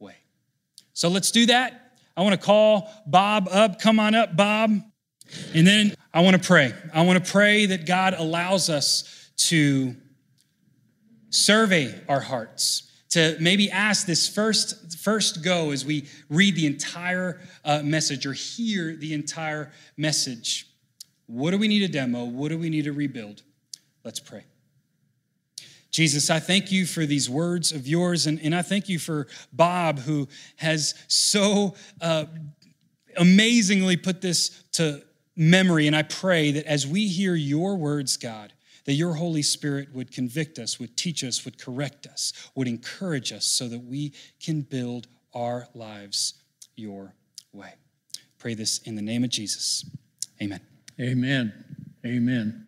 way. 0.00 0.16
So 0.92 1.08
let's 1.08 1.30
do 1.30 1.46
that. 1.46 1.92
I 2.16 2.22
want 2.22 2.38
to 2.38 2.44
call 2.44 2.90
Bob 3.06 3.48
up. 3.48 3.80
Come 3.80 4.00
on 4.00 4.16
up, 4.16 4.36
Bob. 4.36 4.72
And 5.54 5.66
then 5.66 5.94
I 6.12 6.22
want 6.22 6.42
to 6.42 6.46
pray. 6.46 6.74
I 6.92 7.02
want 7.02 7.24
to 7.24 7.30
pray 7.30 7.66
that 7.66 7.86
God 7.86 8.14
allows 8.14 8.68
us 8.68 9.30
to 9.36 9.94
survey 11.30 11.94
our 12.08 12.20
hearts, 12.20 12.90
to 13.10 13.36
maybe 13.40 13.70
ask 13.70 14.04
this 14.04 14.28
first, 14.28 14.98
first 14.98 15.44
go 15.44 15.70
as 15.70 15.84
we 15.84 16.08
read 16.28 16.56
the 16.56 16.66
entire 16.66 17.40
uh, 17.64 17.82
message 17.84 18.26
or 18.26 18.32
hear 18.32 18.96
the 18.96 19.14
entire 19.14 19.70
message. 19.96 20.66
What 21.30 21.52
do 21.52 21.58
we 21.58 21.68
need 21.68 21.80
to 21.80 21.88
demo? 21.88 22.24
What 22.24 22.48
do 22.48 22.58
we 22.58 22.68
need 22.68 22.84
to 22.84 22.92
rebuild? 22.92 23.42
Let's 24.04 24.18
pray. 24.18 24.44
Jesus, 25.92 26.28
I 26.28 26.40
thank 26.40 26.72
you 26.72 26.86
for 26.86 27.06
these 27.06 27.30
words 27.30 27.70
of 27.70 27.86
yours, 27.86 28.26
and, 28.26 28.40
and 28.42 28.54
I 28.54 28.62
thank 28.62 28.88
you 28.88 28.98
for 28.98 29.28
Bob, 29.52 30.00
who 30.00 30.26
has 30.56 30.94
so 31.06 31.74
uh, 32.00 32.24
amazingly 33.16 33.96
put 33.96 34.20
this 34.20 34.64
to 34.72 35.02
memory. 35.36 35.86
And 35.86 35.94
I 35.94 36.02
pray 36.02 36.50
that 36.52 36.66
as 36.66 36.84
we 36.84 37.06
hear 37.06 37.36
your 37.36 37.76
words, 37.76 38.16
God, 38.16 38.52
that 38.84 38.94
your 38.94 39.14
Holy 39.14 39.42
Spirit 39.42 39.94
would 39.94 40.10
convict 40.10 40.58
us, 40.58 40.80
would 40.80 40.96
teach 40.96 41.22
us, 41.22 41.44
would 41.44 41.58
correct 41.58 42.06
us, 42.06 42.32
would 42.56 42.66
encourage 42.66 43.32
us 43.32 43.44
so 43.44 43.68
that 43.68 43.84
we 43.84 44.14
can 44.42 44.62
build 44.62 45.06
our 45.32 45.68
lives 45.74 46.34
your 46.74 47.14
way. 47.52 47.74
Pray 48.38 48.54
this 48.54 48.78
in 48.78 48.96
the 48.96 49.02
name 49.02 49.22
of 49.22 49.30
Jesus. 49.30 49.84
Amen. 50.42 50.69
Amen. 51.00 51.52
Amen. 52.04 52.66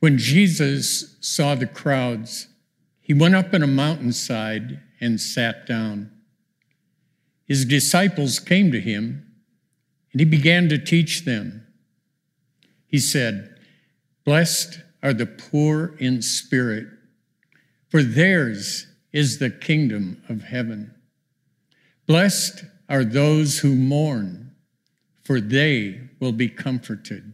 When 0.00 0.18
Jesus 0.18 1.16
saw 1.20 1.54
the 1.54 1.66
crowds, 1.66 2.48
he 3.00 3.14
went 3.14 3.34
up 3.34 3.52
on 3.52 3.62
a 3.62 3.66
mountainside 3.66 4.80
and 5.00 5.20
sat 5.20 5.66
down. 5.66 6.10
His 7.46 7.64
disciples 7.64 8.38
came 8.38 8.70
to 8.72 8.80
him, 8.80 9.26
and 10.12 10.20
he 10.20 10.24
began 10.24 10.68
to 10.68 10.78
teach 10.78 11.24
them. 11.24 11.66
He 12.86 12.98
said, 12.98 13.58
Blessed 14.24 14.80
are 15.02 15.12
the 15.12 15.26
poor 15.26 15.96
in 15.98 16.22
spirit, 16.22 16.86
for 17.88 18.02
theirs 18.02 18.86
is 19.12 19.38
the 19.38 19.50
kingdom 19.50 20.22
of 20.28 20.42
heaven. 20.44 20.94
Blessed 22.06 22.64
are 22.88 23.04
those 23.04 23.58
who 23.58 23.74
mourn, 23.74 24.52
for 25.22 25.40
they 25.40 26.00
will 26.20 26.32
be 26.32 26.48
comforted. 26.48 27.33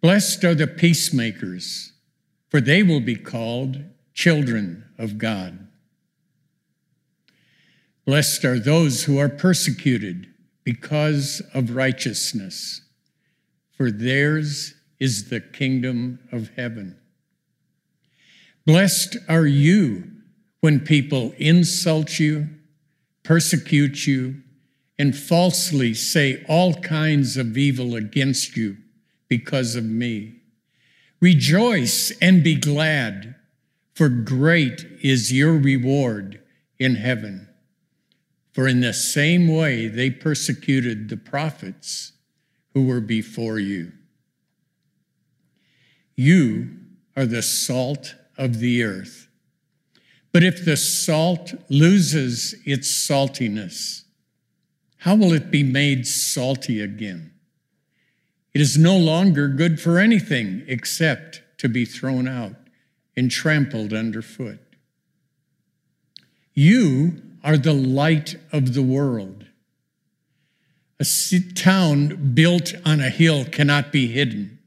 Blessed 0.00 0.44
are 0.44 0.54
the 0.54 0.66
peacemakers 0.66 1.92
for 2.48 2.60
they 2.60 2.82
will 2.82 3.00
be 3.00 3.16
called 3.16 3.84
children 4.14 4.84
of 4.98 5.18
God. 5.18 5.66
Blessed 8.04 8.44
are 8.44 8.58
those 8.58 9.04
who 9.04 9.18
are 9.18 9.28
persecuted 9.28 10.26
because 10.64 11.42
of 11.52 11.76
righteousness, 11.76 12.80
for 13.70 13.90
theirs 13.90 14.74
is 14.98 15.28
the 15.28 15.40
kingdom 15.40 16.18
of 16.32 16.50
heaven. 16.56 16.96
Blessed 18.66 19.16
are 19.28 19.46
you 19.46 20.10
when 20.60 20.80
people 20.80 21.32
insult 21.36 22.18
you, 22.18 22.48
persecute 23.22 24.06
you, 24.06 24.42
and 24.98 25.16
falsely 25.16 25.94
say 25.94 26.44
all 26.48 26.74
kinds 26.74 27.36
of 27.36 27.56
evil 27.56 27.94
against 27.94 28.56
you 28.56 28.78
because 29.28 29.76
of 29.76 29.84
me. 29.84 30.36
Rejoice 31.20 32.12
and 32.20 32.42
be 32.42 32.54
glad, 32.54 33.34
for 33.94 34.08
great 34.08 34.86
is 35.02 35.32
your 35.32 35.58
reward 35.58 36.40
in 36.78 36.94
heaven. 36.94 37.48
For 38.52 38.66
in 38.66 38.80
the 38.80 38.92
same 38.92 39.48
way 39.48 39.88
they 39.88 40.10
persecuted 40.10 41.08
the 41.08 41.16
prophets 41.16 42.12
who 42.74 42.86
were 42.86 43.00
before 43.00 43.58
you. 43.58 43.92
You 46.16 46.76
are 47.16 47.26
the 47.26 47.42
salt 47.42 48.14
of 48.36 48.58
the 48.58 48.82
earth. 48.82 49.28
But 50.32 50.42
if 50.42 50.64
the 50.64 50.76
salt 50.76 51.54
loses 51.68 52.54
its 52.64 52.88
saltiness, 52.88 54.04
how 54.98 55.14
will 55.14 55.32
it 55.32 55.50
be 55.50 55.62
made 55.62 56.06
salty 56.06 56.80
again? 56.80 57.32
It 58.58 58.62
is 58.62 58.76
no 58.76 58.96
longer 58.96 59.46
good 59.46 59.80
for 59.80 60.00
anything 60.00 60.64
except 60.66 61.42
to 61.58 61.68
be 61.68 61.84
thrown 61.84 62.26
out 62.26 62.56
and 63.16 63.30
trampled 63.30 63.92
underfoot. 63.92 64.58
You 66.54 67.22
are 67.44 67.56
the 67.56 67.72
light 67.72 68.34
of 68.50 68.74
the 68.74 68.82
world. 68.82 69.46
A 70.98 71.06
town 71.54 72.32
built 72.34 72.74
on 72.84 72.98
a 72.98 73.10
hill 73.10 73.44
cannot 73.44 73.92
be 73.92 74.08
hidden. 74.08 74.58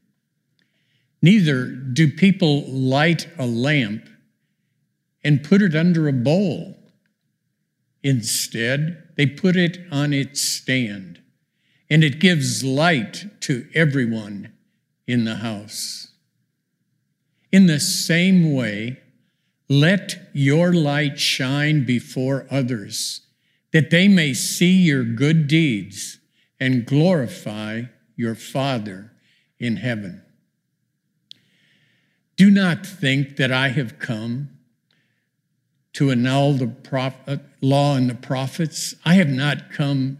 Neither 1.21 1.65
do 1.65 2.09
people 2.09 2.63
light 2.71 3.27
a 3.37 3.45
lamp 3.45 4.07
and 5.21 5.43
put 5.43 5.61
it 5.61 5.75
under 5.75 6.07
a 6.07 6.13
bowl. 6.13 6.77
Instead, 8.03 9.09
they 9.17 9.25
put 9.25 9.57
it 9.57 9.79
on 9.91 10.13
its 10.13 10.39
stand 10.39 11.20
and 11.91 12.05
it 12.05 12.21
gives 12.21 12.63
light 12.63 13.25
to 13.41 13.67
everyone 13.75 14.53
in 15.05 15.25
the 15.25 15.35
house. 15.35 16.07
In 17.51 17.65
the 17.65 17.81
same 17.81 18.53
way, 18.53 19.01
let 19.67 20.29
your 20.31 20.71
light 20.71 21.19
shine 21.19 21.83
before 21.83 22.47
others, 22.49 23.27
that 23.73 23.89
they 23.89 24.07
may 24.07 24.33
see 24.33 24.71
your 24.71 25.03
good 25.03 25.49
deeds 25.49 26.19
and 26.61 26.85
glorify 26.85 27.81
your 28.15 28.35
Father 28.35 29.11
in 29.59 29.75
heaven. 29.75 30.21
Do 32.37 32.49
not 32.49 32.85
think 32.85 33.35
that 33.35 33.51
I 33.51 33.67
have 33.67 33.99
come 33.99 34.49
to 35.93 36.09
annul 36.09 36.53
the 36.53 36.73
uh, 37.27 37.37
law 37.59 37.97
and 37.97 38.09
the 38.09 38.15
prophets. 38.15 38.95
I 39.03 39.15
have 39.15 39.27
not 39.27 39.73
come 39.73 40.19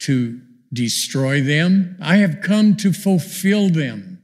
to 0.00 0.40
destroy 0.72 1.42
them. 1.42 1.96
I 2.00 2.16
have 2.16 2.40
come 2.40 2.76
to 2.76 2.92
fulfill 2.92 3.68
them. 3.68 4.22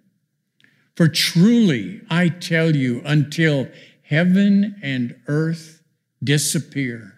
For 0.96 1.08
truly, 1.08 2.00
I 2.10 2.28
tell 2.28 2.74
you, 2.74 3.02
until 3.04 3.68
heaven 4.02 4.76
and 4.82 5.14
earth 5.28 5.82
disappear, 6.22 7.14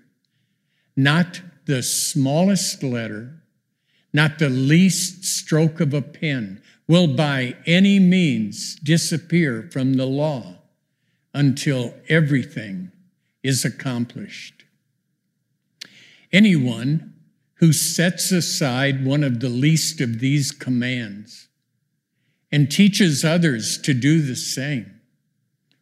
not 0.97 1.41
the 1.67 1.83
smallest 1.83 2.83
letter, 2.83 3.43
not 4.13 4.39
the 4.39 4.51
least 4.51 5.25
stroke 5.25 5.81
of 5.81 5.95
a 5.95 6.03
pen 6.03 6.61
will 6.87 7.07
by 7.07 7.57
any 7.67 8.01
means 8.01 8.75
disappear 8.77 9.69
from 9.73 9.95
the 9.95 10.07
law 10.07 10.57
until 11.33 11.95
everything 12.09 12.91
is 13.43 13.65
accomplished. 13.65 14.65
Anyone 16.33 17.10
who 17.61 17.75
sets 17.75 18.33
aside 18.33 19.05
one 19.05 19.23
of 19.23 19.41
the 19.41 19.49
least 19.49 20.01
of 20.01 20.19
these 20.19 20.51
commands 20.51 21.49
and 22.51 22.71
teaches 22.71 23.23
others 23.23 23.77
to 23.77 23.93
do 23.93 24.23
the 24.23 24.35
same 24.35 24.99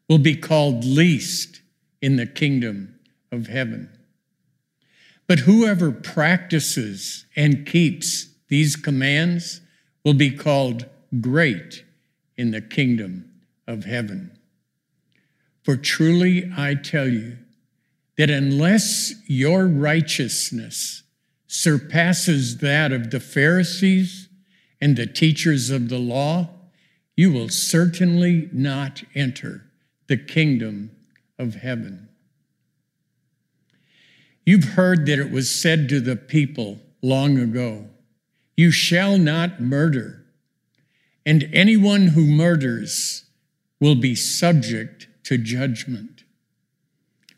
will 0.08 0.18
be 0.18 0.35
called 0.35 0.85
least 0.85 1.61
in 2.02 2.16
the 2.16 2.26
kingdom 2.26 2.99
of 3.30 3.47
heaven. 3.47 3.88
But 5.28 5.40
whoever 5.40 5.92
practices 5.92 7.26
and 7.37 7.64
keeps 7.64 8.26
these 8.49 8.75
commands 8.75 9.61
will 10.04 10.14
be 10.14 10.32
called 10.32 10.87
great 11.20 11.85
in 12.37 12.50
the 12.50 12.61
kingdom 12.61 13.30
of 13.68 13.85
heaven. 13.85 14.37
For 15.62 15.76
truly 15.76 16.50
I 16.56 16.75
tell 16.75 17.08
you 17.08 17.38
that 18.16 18.30
unless 18.30 19.14
your 19.28 19.66
righteousness 19.66 21.04
surpasses 21.48 22.58
that 22.58 22.92
of 22.92 23.10
the 23.10 23.18
Pharisees 23.18 24.28
and 24.80 24.96
the 24.96 25.06
teachers 25.06 25.70
of 25.70 25.88
the 25.88 25.98
law, 25.98 26.50
you 27.16 27.32
will 27.32 27.48
certainly 27.48 28.48
not 28.52 29.02
enter 29.14 29.64
the 30.06 30.16
kingdom 30.16 30.90
of 31.38 31.56
heaven. 31.56 32.08
You've 34.46 34.64
heard 34.64 35.06
that 35.06 35.18
it 35.18 35.32
was 35.32 35.52
said 35.52 35.88
to 35.88 36.00
the 36.00 36.16
people 36.16 36.78
long 37.02 37.38
ago, 37.38 37.88
You 38.56 38.70
shall 38.70 39.18
not 39.18 39.60
murder, 39.60 40.24
and 41.26 41.48
anyone 41.52 42.08
who 42.08 42.24
murders 42.24 43.24
will 43.80 43.94
be 43.94 44.14
subject 44.14 45.08
to 45.24 45.38
judgment. 45.38 46.24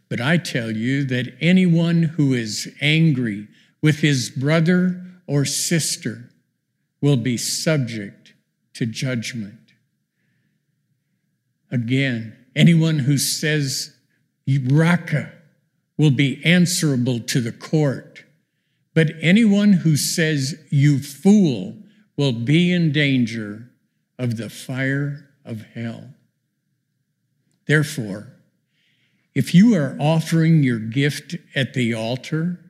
But 0.09 0.21
I 0.21 0.37
tell 0.37 0.71
you 0.71 1.05
that 1.05 1.35
anyone 1.41 2.03
who 2.03 2.35
is 2.35 2.73
angry 2.81 3.49
with 3.83 4.01
his 4.01 4.31
brother 4.31 5.05
or 5.27 5.45
sister 5.45 6.31
will 7.01 7.17
be 7.17 7.37
subject 7.37 8.35
to 8.75 8.87
judgment. 8.87 9.73
Again, 11.71 12.37
anyone 12.55 13.01
who 13.01 13.17
says 13.17 13.95
Raca 14.49 15.33
will 15.97 16.11
be 16.11 16.45
answerable 16.45 17.21
to 17.21 17.41
the 17.41 17.53
court, 17.53 18.25
but 18.95 19.13
anyone 19.21 19.73
who 19.73 19.97
says 19.97 20.61
you 20.71 20.99
fool 20.99 21.77
will 22.17 22.33
be 22.33 22.73
in 22.73 22.93
danger 22.93 23.71
of 24.19 24.37
the 24.37 24.51
fire 24.51 25.31
of 25.45 25.63
hell. 25.75 26.15
Therefore, 27.67 28.33
if 29.35 29.55
you 29.55 29.75
are 29.77 29.97
offering 30.01 30.63
your 30.63 30.79
gift 30.79 31.37
at 31.55 31.73
the 31.75 31.95
altar 31.95 32.70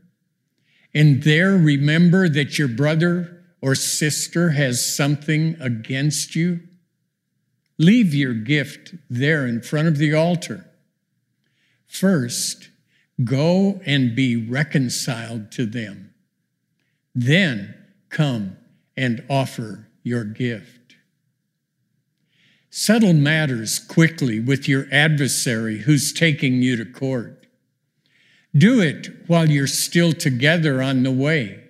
and 0.92 1.22
there 1.22 1.52
remember 1.52 2.28
that 2.28 2.58
your 2.58 2.68
brother 2.68 3.42
or 3.60 3.74
sister 3.74 4.50
has 4.50 4.84
something 4.84 5.56
against 5.60 6.34
you, 6.34 6.60
leave 7.78 8.14
your 8.14 8.34
gift 8.34 8.94
there 9.08 9.46
in 9.46 9.62
front 9.62 9.88
of 9.88 9.98
the 9.98 10.14
altar. 10.14 10.70
First, 11.86 12.70
go 13.24 13.80
and 13.84 14.14
be 14.14 14.36
reconciled 14.36 15.52
to 15.52 15.66
them. 15.66 16.14
Then 17.14 17.74
come 18.08 18.56
and 18.96 19.24
offer 19.28 19.88
your 20.02 20.24
gift. 20.24 20.96
Settle 22.70 23.12
matters 23.12 23.78
quickly 23.78 24.38
with 24.38 24.68
your 24.68 24.86
adversary 24.92 25.78
who's 25.78 26.12
taking 26.12 26.62
you 26.62 26.76
to 26.76 26.84
court. 26.84 27.39
Do 28.56 28.80
it 28.80 29.08
while 29.28 29.48
you're 29.48 29.66
still 29.66 30.12
together 30.12 30.82
on 30.82 31.02
the 31.02 31.10
way, 31.10 31.62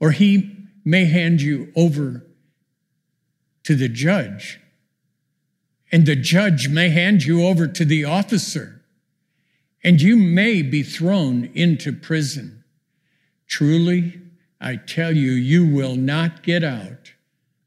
or 0.00 0.12
he 0.12 0.56
may 0.84 1.04
hand 1.04 1.40
you 1.40 1.72
over 1.76 2.26
to 3.64 3.74
the 3.74 3.88
judge, 3.88 4.60
and 5.92 6.06
the 6.06 6.16
judge 6.16 6.68
may 6.68 6.88
hand 6.88 7.24
you 7.24 7.44
over 7.44 7.66
to 7.66 7.84
the 7.84 8.04
officer, 8.04 8.82
and 9.82 10.00
you 10.00 10.16
may 10.16 10.62
be 10.62 10.82
thrown 10.82 11.50
into 11.54 11.92
prison. 11.92 12.64
Truly, 13.46 14.20
I 14.60 14.76
tell 14.76 15.14
you, 15.14 15.32
you 15.32 15.66
will 15.66 15.96
not 15.96 16.42
get 16.42 16.64
out 16.64 17.12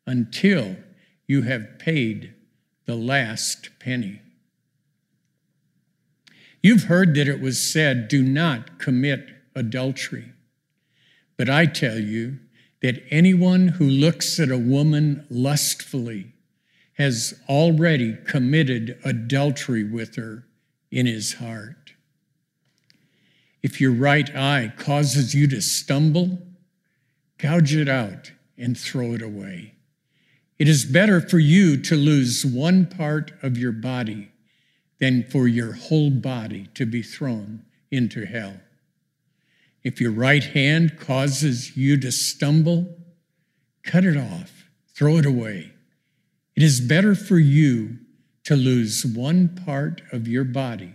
until 0.07 0.75
you 1.27 1.43
have 1.43 1.77
paid 1.77 2.33
the 2.85 2.95
last 2.95 3.69
penny. 3.79 4.21
You've 6.67 6.83
heard 6.83 7.15
that 7.15 7.29
it 7.29 7.39
was 7.39 7.61
said, 7.61 8.09
Do 8.09 8.21
not 8.21 8.77
commit 8.77 9.29
adultery. 9.55 10.33
But 11.37 11.49
I 11.49 11.65
tell 11.65 11.97
you 11.97 12.39
that 12.81 13.05
anyone 13.09 13.69
who 13.69 13.85
looks 13.85 14.37
at 14.37 14.51
a 14.51 14.57
woman 14.57 15.25
lustfully 15.29 16.33
has 16.95 17.39
already 17.47 18.17
committed 18.25 18.99
adultery 19.05 19.85
with 19.85 20.17
her 20.17 20.45
in 20.91 21.05
his 21.05 21.35
heart. 21.35 21.93
If 23.63 23.79
your 23.79 23.93
right 23.93 24.29
eye 24.35 24.73
causes 24.75 25.33
you 25.33 25.47
to 25.47 25.61
stumble, 25.61 26.37
gouge 27.37 27.75
it 27.75 27.87
out 27.87 28.33
and 28.57 28.77
throw 28.77 29.13
it 29.13 29.21
away. 29.21 29.75
It 30.59 30.67
is 30.67 30.83
better 30.83 31.21
for 31.21 31.39
you 31.39 31.81
to 31.83 31.95
lose 31.95 32.45
one 32.45 32.87
part 32.87 33.31
of 33.41 33.57
your 33.57 33.71
body 33.71 34.31
than 34.99 35.23
for 35.23 35.47
your 35.47 35.73
whole 35.73 36.09
body 36.09 36.67
to 36.73 36.85
be 36.85 37.01
thrown 37.01 37.63
into 37.91 38.25
hell. 38.25 38.59
If 39.83 40.01
your 40.01 40.11
right 40.11 40.43
hand 40.43 40.99
causes 40.99 41.77
you 41.77 41.97
to 41.99 42.11
stumble, 42.11 42.97
cut 43.83 44.03
it 44.03 44.17
off, 44.17 44.65
throw 44.93 45.17
it 45.17 45.25
away. 45.25 45.71
It 46.55 46.63
is 46.63 46.81
better 46.81 47.15
for 47.15 47.37
you 47.37 47.99
to 48.43 48.55
lose 48.55 49.05
one 49.05 49.49
part 49.49 50.01
of 50.11 50.27
your 50.27 50.43
body 50.43 50.93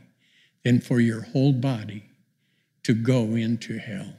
than 0.65 0.81
for 0.81 1.01
your 1.01 1.23
whole 1.23 1.53
body 1.53 2.05
to 2.83 2.95
go 2.95 3.35
into 3.35 3.79
hell. 3.79 4.15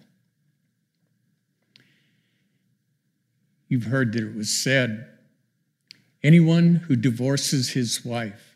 You've 3.67 3.85
heard 3.85 4.13
that 4.13 4.23
it 4.23 4.35
was 4.35 4.49
said, 4.49 5.07
Anyone 6.21 6.75
who 6.75 6.95
divorces 6.95 7.71
his 7.71 8.05
wife 8.05 8.52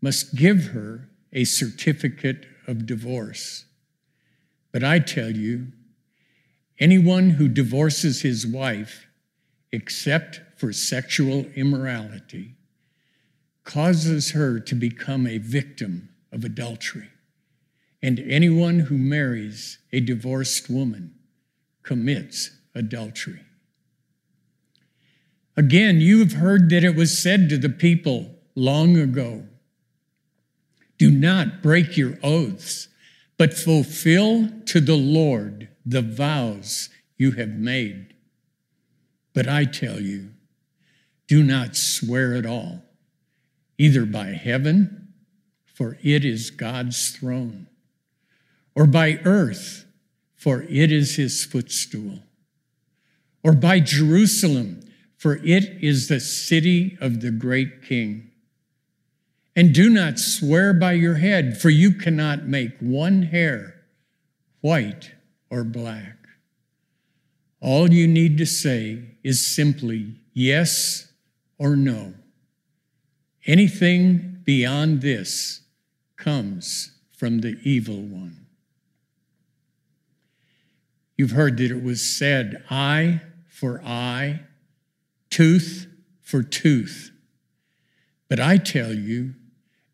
must 0.00 0.34
give 0.34 0.68
her 0.68 1.08
a 1.32 1.44
certificate 1.44 2.46
of 2.66 2.86
divorce. 2.86 3.64
But 4.72 4.84
I 4.84 4.98
tell 4.98 5.30
you, 5.30 5.68
anyone 6.78 7.30
who 7.30 7.48
divorces 7.48 8.22
his 8.22 8.46
wife, 8.46 9.06
except 9.72 10.40
for 10.56 10.72
sexual 10.72 11.46
immorality, 11.54 12.54
causes 13.64 14.30
her 14.32 14.60
to 14.60 14.74
become 14.74 15.26
a 15.26 15.38
victim 15.38 16.08
of 16.32 16.44
adultery. 16.44 17.08
And 18.02 18.20
anyone 18.20 18.80
who 18.80 18.96
marries 18.96 19.78
a 19.92 20.00
divorced 20.00 20.70
woman 20.70 21.14
commits 21.82 22.50
adultery. 22.74 23.40
Again, 25.56 26.00
you 26.00 26.20
have 26.20 26.34
heard 26.34 26.70
that 26.70 26.84
it 26.84 26.94
was 26.94 27.20
said 27.20 27.48
to 27.48 27.58
the 27.58 27.68
people 27.68 28.36
long 28.54 28.96
ago 28.96 29.44
do 30.98 31.10
not 31.10 31.62
break 31.62 31.96
your 31.96 32.18
oaths, 32.22 32.88
but 33.36 33.54
fulfill 33.54 34.48
to 34.66 34.80
the 34.80 34.96
Lord 34.96 35.68
the 35.86 36.02
vows 36.02 36.90
you 37.16 37.32
have 37.32 37.50
made. 37.50 38.14
But 39.32 39.48
I 39.48 39.64
tell 39.64 40.00
you, 40.00 40.30
do 41.26 41.42
not 41.42 41.76
swear 41.76 42.34
at 42.34 42.46
all, 42.46 42.82
either 43.76 44.04
by 44.04 44.28
heaven, 44.28 45.12
for 45.64 45.98
it 46.02 46.24
is 46.24 46.50
God's 46.50 47.10
throne, 47.10 47.68
or 48.74 48.86
by 48.86 49.20
earth, 49.24 49.86
for 50.34 50.62
it 50.62 50.90
is 50.90 51.16
his 51.16 51.44
footstool, 51.44 52.20
or 53.44 53.52
by 53.52 53.80
Jerusalem 53.80 54.82
for 55.18 55.40
it 55.44 55.64
is 55.82 56.06
the 56.06 56.20
city 56.20 56.96
of 57.00 57.20
the 57.20 57.32
great 57.32 57.82
king. 57.82 58.30
And 59.58 59.74
do 59.74 59.90
not 59.90 60.20
swear 60.20 60.72
by 60.72 60.92
your 60.92 61.16
head, 61.16 61.60
for 61.60 61.68
you 61.68 61.90
cannot 61.90 62.46
make 62.46 62.78
one 62.78 63.22
hair 63.22 63.74
white 64.60 65.16
or 65.50 65.64
black. 65.64 66.16
All 67.60 67.92
you 67.92 68.06
need 68.06 68.38
to 68.38 68.46
say 68.46 69.16
is 69.24 69.44
simply 69.44 70.14
yes 70.32 71.08
or 71.58 71.74
no. 71.74 72.14
Anything 73.48 74.42
beyond 74.44 75.00
this 75.00 75.62
comes 76.14 76.92
from 77.10 77.40
the 77.40 77.58
evil 77.64 78.00
one. 78.00 78.46
You've 81.16 81.32
heard 81.32 81.56
that 81.56 81.72
it 81.72 81.82
was 81.82 82.00
said, 82.00 82.62
eye 82.70 83.22
for 83.48 83.82
eye, 83.84 84.42
tooth 85.30 85.88
for 86.20 86.44
tooth. 86.44 87.10
But 88.28 88.38
I 88.38 88.58
tell 88.58 88.94
you, 88.94 89.34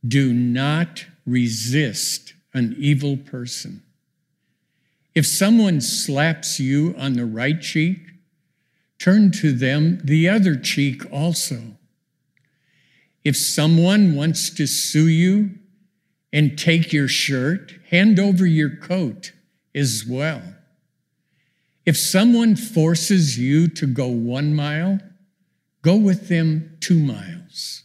do 0.06 0.32
not 0.32 1.06
resist 1.26 2.34
an 2.52 2.76
evil 2.78 3.16
person. 3.16 3.82
If 5.14 5.26
someone 5.26 5.80
slaps 5.80 6.58
you 6.58 6.94
on 6.98 7.14
the 7.14 7.24
right 7.24 7.60
cheek, 7.60 7.98
turn 8.98 9.30
to 9.32 9.52
them 9.52 10.00
the 10.04 10.28
other 10.28 10.56
cheek 10.56 11.02
also. 11.12 11.60
If 13.24 13.36
someone 13.36 14.14
wants 14.14 14.50
to 14.50 14.66
sue 14.66 15.08
you 15.08 15.50
and 16.32 16.58
take 16.58 16.92
your 16.92 17.08
shirt, 17.08 17.74
hand 17.90 18.18
over 18.18 18.44
your 18.46 18.76
coat 18.76 19.32
as 19.74 20.04
well. 20.06 20.42
If 21.86 21.96
someone 21.96 22.56
forces 22.56 23.38
you 23.38 23.68
to 23.68 23.86
go 23.86 24.08
one 24.08 24.54
mile, 24.54 25.00
go 25.82 25.96
with 25.96 26.28
them 26.28 26.76
two 26.80 26.98
miles. 26.98 27.82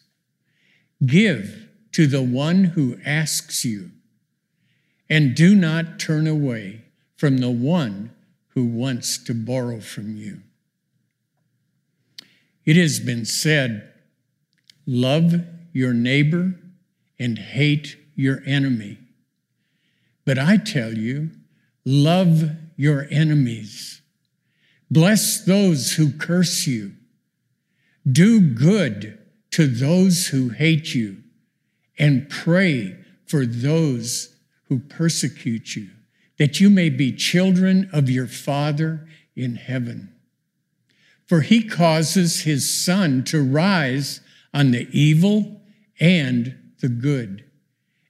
Give 1.05 1.58
to 1.91 2.07
the 2.07 2.21
one 2.21 2.65
who 2.65 2.99
asks 3.05 3.65
you, 3.65 3.91
and 5.09 5.35
do 5.35 5.55
not 5.55 5.99
turn 5.99 6.27
away 6.27 6.83
from 7.15 7.39
the 7.39 7.49
one 7.49 8.11
who 8.49 8.65
wants 8.65 9.17
to 9.23 9.33
borrow 9.33 9.79
from 9.79 10.15
you. 10.15 10.41
It 12.65 12.75
has 12.75 12.99
been 12.99 13.25
said, 13.25 13.91
Love 14.85 15.45
your 15.73 15.93
neighbor 15.93 16.55
and 17.19 17.37
hate 17.37 17.97
your 18.15 18.41
enemy. 18.45 18.97
But 20.25 20.37
I 20.37 20.57
tell 20.57 20.93
you, 20.93 21.31
love 21.85 22.51
your 22.75 23.07
enemies. 23.09 24.01
Bless 24.91 25.43
those 25.43 25.93
who 25.93 26.11
curse 26.11 26.65
you. 26.65 26.93
Do 28.09 28.39
good 28.39 29.19
to 29.51 29.67
those 29.67 30.27
who 30.27 30.49
hate 30.49 30.93
you, 30.93 31.23
and 31.99 32.29
pray 32.29 32.97
for 33.27 33.45
those 33.45 34.33
who 34.69 34.79
persecute 34.79 35.75
you, 35.75 35.89
that 36.37 36.59
you 36.59 36.69
may 36.69 36.89
be 36.89 37.11
children 37.11 37.89
of 37.91 38.09
your 38.09 38.27
Father 38.27 39.05
in 39.35 39.55
heaven. 39.55 40.15
For 41.27 41.41
he 41.41 41.63
causes 41.63 42.41
his 42.41 42.83
sun 42.83 43.23
to 43.25 43.43
rise 43.43 44.21
on 44.53 44.71
the 44.71 44.87
evil 44.91 45.61
and 45.99 46.73
the 46.79 46.89
good, 46.89 47.43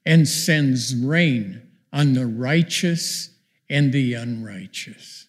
and 0.05 0.27
sends 0.27 0.95
rain 0.95 1.67
on 1.91 2.13
the 2.13 2.27
righteous 2.27 3.31
and 3.69 3.91
the 3.91 4.13
unrighteous. 4.13 5.27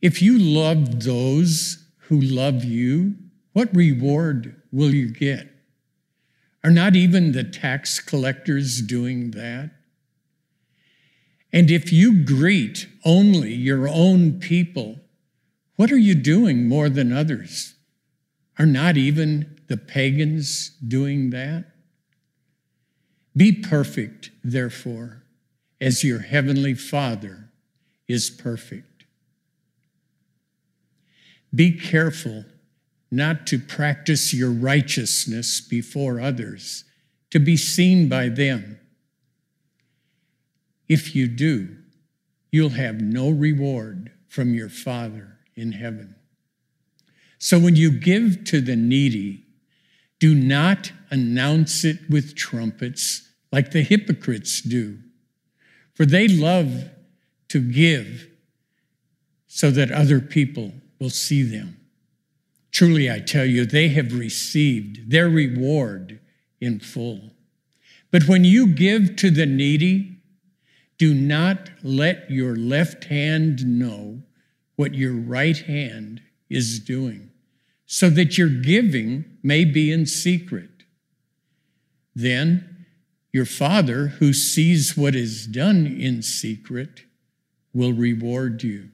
If 0.00 0.20
you 0.20 0.36
love 0.38 1.04
those 1.04 1.86
who 2.08 2.20
love 2.20 2.64
you, 2.64 3.14
what 3.52 3.74
reward 3.74 4.60
will 4.72 4.92
you 4.92 5.08
get? 5.08 5.51
Are 6.64 6.70
not 6.70 6.94
even 6.94 7.32
the 7.32 7.44
tax 7.44 7.98
collectors 7.98 8.80
doing 8.80 9.32
that? 9.32 9.70
And 11.52 11.70
if 11.70 11.92
you 11.92 12.24
greet 12.24 12.88
only 13.04 13.52
your 13.52 13.88
own 13.88 14.38
people, 14.38 15.00
what 15.76 15.90
are 15.90 15.98
you 15.98 16.14
doing 16.14 16.68
more 16.68 16.88
than 16.88 17.12
others? 17.12 17.74
Are 18.58 18.66
not 18.66 18.96
even 18.96 19.60
the 19.66 19.76
pagans 19.76 20.70
doing 20.86 21.30
that? 21.30 21.64
Be 23.36 23.52
perfect, 23.52 24.30
therefore, 24.44 25.24
as 25.80 26.04
your 26.04 26.20
heavenly 26.20 26.74
Father 26.74 27.50
is 28.06 28.30
perfect. 28.30 29.04
Be 31.54 31.72
careful 31.72 32.44
not 33.12 33.46
to 33.46 33.58
practice 33.58 34.32
your 34.32 34.50
righteousness 34.50 35.60
before 35.60 36.18
others, 36.18 36.84
to 37.30 37.38
be 37.38 37.56
seen 37.56 38.08
by 38.08 38.30
them. 38.30 38.80
If 40.88 41.14
you 41.14 41.28
do, 41.28 41.76
you'll 42.50 42.70
have 42.70 43.02
no 43.02 43.30
reward 43.30 44.12
from 44.28 44.54
your 44.54 44.70
Father 44.70 45.38
in 45.54 45.72
heaven. 45.72 46.16
So 47.38 47.58
when 47.58 47.76
you 47.76 47.90
give 47.90 48.44
to 48.44 48.62
the 48.62 48.76
needy, 48.76 49.44
do 50.18 50.34
not 50.34 50.92
announce 51.10 51.84
it 51.84 51.98
with 52.08 52.34
trumpets 52.34 53.28
like 53.50 53.72
the 53.72 53.82
hypocrites 53.82 54.62
do, 54.62 54.98
for 55.94 56.06
they 56.06 56.28
love 56.28 56.88
to 57.48 57.60
give 57.60 58.28
so 59.48 59.70
that 59.70 59.90
other 59.90 60.20
people 60.20 60.72
will 60.98 61.10
see 61.10 61.42
them. 61.42 61.76
Truly, 62.72 63.10
I 63.10 63.20
tell 63.20 63.44
you, 63.44 63.66
they 63.66 63.88
have 63.90 64.18
received 64.18 65.10
their 65.10 65.28
reward 65.28 66.20
in 66.60 66.80
full. 66.80 67.32
But 68.10 68.26
when 68.26 68.44
you 68.44 68.66
give 68.66 69.16
to 69.16 69.30
the 69.30 69.46
needy, 69.46 70.18
do 70.96 71.14
not 71.14 71.70
let 71.82 72.30
your 72.30 72.56
left 72.56 73.04
hand 73.04 73.66
know 73.66 74.22
what 74.76 74.94
your 74.94 75.12
right 75.14 75.58
hand 75.58 76.22
is 76.48 76.80
doing, 76.80 77.30
so 77.86 78.08
that 78.10 78.38
your 78.38 78.48
giving 78.48 79.24
may 79.42 79.64
be 79.64 79.92
in 79.92 80.06
secret. 80.06 80.70
Then 82.14 82.86
your 83.32 83.46
Father, 83.46 84.08
who 84.08 84.32
sees 84.32 84.96
what 84.96 85.14
is 85.14 85.46
done 85.46 85.86
in 85.86 86.22
secret, 86.22 87.04
will 87.74 87.92
reward 87.92 88.62
you. 88.62 88.91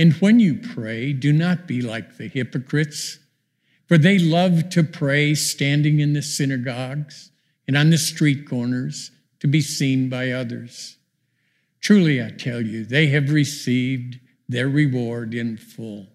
And 0.00 0.14
when 0.14 0.40
you 0.40 0.54
pray, 0.54 1.12
do 1.12 1.30
not 1.30 1.66
be 1.66 1.82
like 1.82 2.16
the 2.16 2.26
hypocrites, 2.26 3.18
for 3.86 3.98
they 3.98 4.18
love 4.18 4.70
to 4.70 4.82
pray 4.82 5.34
standing 5.34 6.00
in 6.00 6.14
the 6.14 6.22
synagogues 6.22 7.30
and 7.68 7.76
on 7.76 7.90
the 7.90 7.98
street 7.98 8.48
corners 8.48 9.10
to 9.40 9.46
be 9.46 9.60
seen 9.60 10.08
by 10.08 10.30
others. 10.30 10.96
Truly, 11.82 12.22
I 12.22 12.30
tell 12.30 12.62
you, 12.62 12.86
they 12.86 13.08
have 13.08 13.30
received 13.30 14.18
their 14.48 14.70
reward 14.70 15.34
in 15.34 15.58
full. 15.58 16.06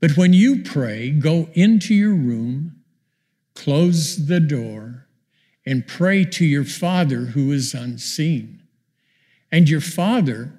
But 0.00 0.16
when 0.16 0.32
you 0.32 0.64
pray, 0.64 1.12
go 1.12 1.48
into 1.52 1.94
your 1.94 2.16
room, 2.16 2.82
close 3.54 4.26
the 4.26 4.40
door, 4.40 5.06
and 5.64 5.86
pray 5.86 6.24
to 6.24 6.44
your 6.44 6.64
Father 6.64 7.26
who 7.26 7.52
is 7.52 7.74
unseen. 7.74 8.60
And 9.52 9.68
your 9.68 9.80
Father, 9.80 10.58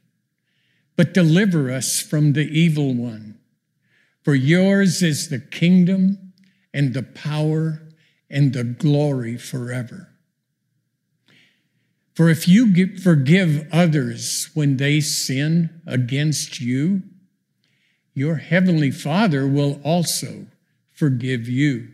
but 1.01 1.15
deliver 1.15 1.71
us 1.71 1.99
from 1.99 2.33
the 2.33 2.47
evil 2.47 2.93
one. 2.93 3.35
For 4.21 4.35
yours 4.35 5.01
is 5.01 5.29
the 5.29 5.39
kingdom 5.39 6.31
and 6.75 6.93
the 6.93 7.01
power 7.01 7.81
and 8.29 8.53
the 8.53 8.63
glory 8.63 9.35
forever. 9.35 10.09
For 12.13 12.29
if 12.29 12.47
you 12.47 12.99
forgive 12.99 13.67
others 13.71 14.51
when 14.53 14.77
they 14.77 14.99
sin 14.99 15.81
against 15.87 16.61
you, 16.61 17.01
your 18.13 18.35
heavenly 18.35 18.91
Father 18.91 19.47
will 19.47 19.81
also 19.83 20.45
forgive 20.91 21.49
you. 21.49 21.87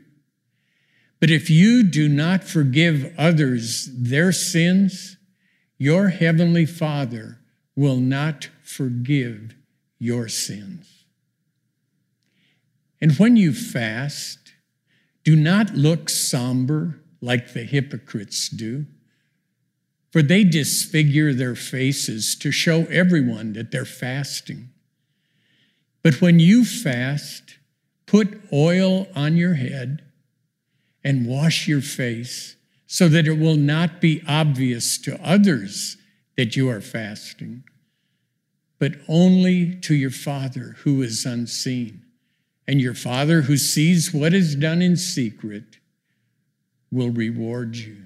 But 1.21 1.31
if 1.31 1.49
you 1.49 1.81
do 1.83 2.09
not 2.09 2.43
forgive 2.43 3.15
others 3.17 3.89
their 3.89 4.33
sins, 4.33 5.15
your 5.77 6.09
heavenly 6.09 6.65
Father 6.65 7.39
will 7.73 8.01
not 8.01 8.49
forgive 8.67 9.55
your 9.97 10.27
sins. 10.27 11.05
And 12.99 13.13
when 13.13 13.37
you 13.37 13.53
fast, 13.53 14.53
do 15.23 15.35
not 15.35 15.75
look 15.75 16.09
somber 16.09 16.99
like 17.21 17.53
the 17.53 17.63
hypocrites 17.63 18.49
do, 18.49 18.85
for 20.11 20.21
they 20.21 20.43
disfigure 20.43 21.33
their 21.33 21.55
faces 21.55 22.35
to 22.35 22.51
show 22.51 22.85
everyone 22.85 23.53
that 23.53 23.71
they're 23.71 23.85
fasting. 23.85 24.69
But 26.03 26.21
when 26.21 26.39
you 26.39 26.63
fast, 26.63 27.57
put 28.05 28.41
oil 28.51 29.07
on 29.15 29.37
your 29.37 29.55
head 29.55 30.03
and 31.03 31.27
wash 31.27 31.67
your 31.67 31.81
face 31.81 32.55
so 32.87 33.07
that 33.09 33.27
it 33.27 33.37
will 33.37 33.57
not 33.57 33.99
be 33.99 34.23
obvious 34.27 34.97
to 34.99 35.21
others 35.21 35.97
that 36.37 36.55
you 36.55 36.69
are 36.69 36.81
fasting, 36.81 37.63
but 38.79 38.93
only 39.07 39.75
to 39.75 39.95
your 39.95 40.11
Father 40.11 40.75
who 40.83 41.01
is 41.01 41.25
unseen. 41.25 42.03
And 42.67 42.81
your 42.81 42.93
Father 42.93 43.43
who 43.43 43.57
sees 43.57 44.13
what 44.13 44.33
is 44.33 44.55
done 44.55 44.81
in 44.81 44.97
secret 44.97 45.77
will 46.91 47.09
reward 47.09 47.75
you. 47.75 47.97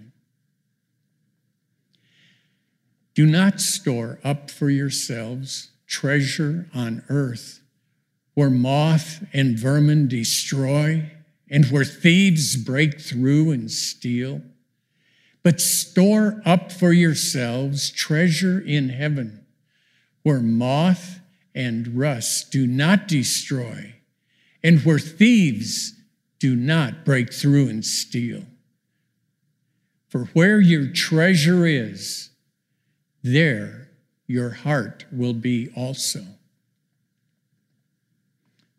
Do 3.13 3.25
not 3.25 3.59
store 3.59 4.19
up 4.23 4.49
for 4.49 4.69
yourselves 4.69 5.71
treasure 5.87 6.69
on 6.73 7.03
earth 7.09 7.61
where 8.33 8.49
moth 8.49 9.25
and 9.33 9.57
vermin 9.57 10.07
destroy, 10.07 11.11
and 11.49 11.65
where 11.65 11.83
thieves 11.83 12.55
break 12.55 12.99
through 12.99 13.51
and 13.51 13.69
steal. 13.69 14.41
But 15.43 15.59
store 15.59 16.41
up 16.45 16.71
for 16.71 16.93
yourselves 16.93 17.91
treasure 17.91 18.59
in 18.59 18.89
heaven, 18.89 19.40
where 20.23 20.41
moth 20.41 21.19
and 21.53 21.97
rust 21.97 22.51
do 22.51 22.65
not 22.67 23.07
destroy, 23.07 23.95
and 24.63 24.81
where 24.81 24.99
thieves 24.99 25.93
do 26.39 26.55
not 26.55 27.05
break 27.05 27.33
through 27.33 27.67
and 27.67 27.85
steal. 27.85 28.43
For 30.07 30.25
where 30.33 30.59
your 30.59 30.87
treasure 30.87 31.65
is, 31.65 32.29
there 33.23 33.89
your 34.27 34.49
heart 34.49 35.05
will 35.11 35.33
be 35.33 35.71
also. 35.75 36.25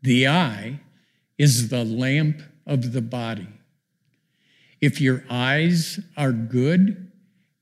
The 0.02 0.26
eye 0.26 0.80
is 1.38 1.68
the 1.68 1.84
lamp 1.84 2.42
of 2.66 2.92
the 2.92 3.02
body. 3.02 3.48
If 4.80 5.00
your 5.00 5.24
eyes 5.30 6.00
are 6.16 6.32
good, 6.32 7.10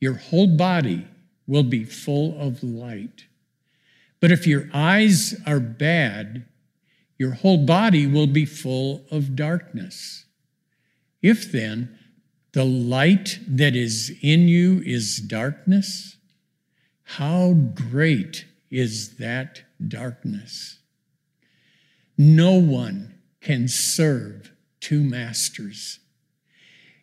your 0.01 0.15
whole 0.15 0.47
body 0.47 1.07
will 1.47 1.63
be 1.63 1.85
full 1.85 2.41
of 2.41 2.63
light. 2.65 3.27
But 4.21 4.31
if 4.31 4.47
your 4.47 4.69
eyes 4.73 5.35
are 5.47 5.61
bad, 5.61 6.45
your 7.19 7.33
whole 7.33 7.65
body 7.65 8.07
will 8.07 8.27
be 8.27 8.45
full 8.45 9.05
of 9.11 9.35
darkness. 9.35 10.27
If 11.23 11.51
then 11.51 11.99
the 12.53 12.65
light 12.65 13.39
that 13.47 13.77
is 13.77 14.17
in 14.23 14.49
you 14.49 14.83
is 14.85 15.19
darkness, 15.19 16.17
how 17.03 17.53
great 17.53 18.47
is 18.71 19.17
that 19.17 19.63
darkness? 19.87 20.79
No 22.17 22.55
one 22.55 23.15
can 23.41 23.69
serve 23.69 24.53
two 24.81 25.03
masters. 25.03 25.99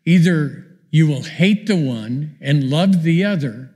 Either 0.06 0.80
you 0.92 1.08
will 1.08 1.24
hate 1.24 1.68
the 1.68 1.76
one 1.76 2.38
and 2.40 2.70
love 2.70 3.04
the 3.04 3.24
other, 3.24 3.76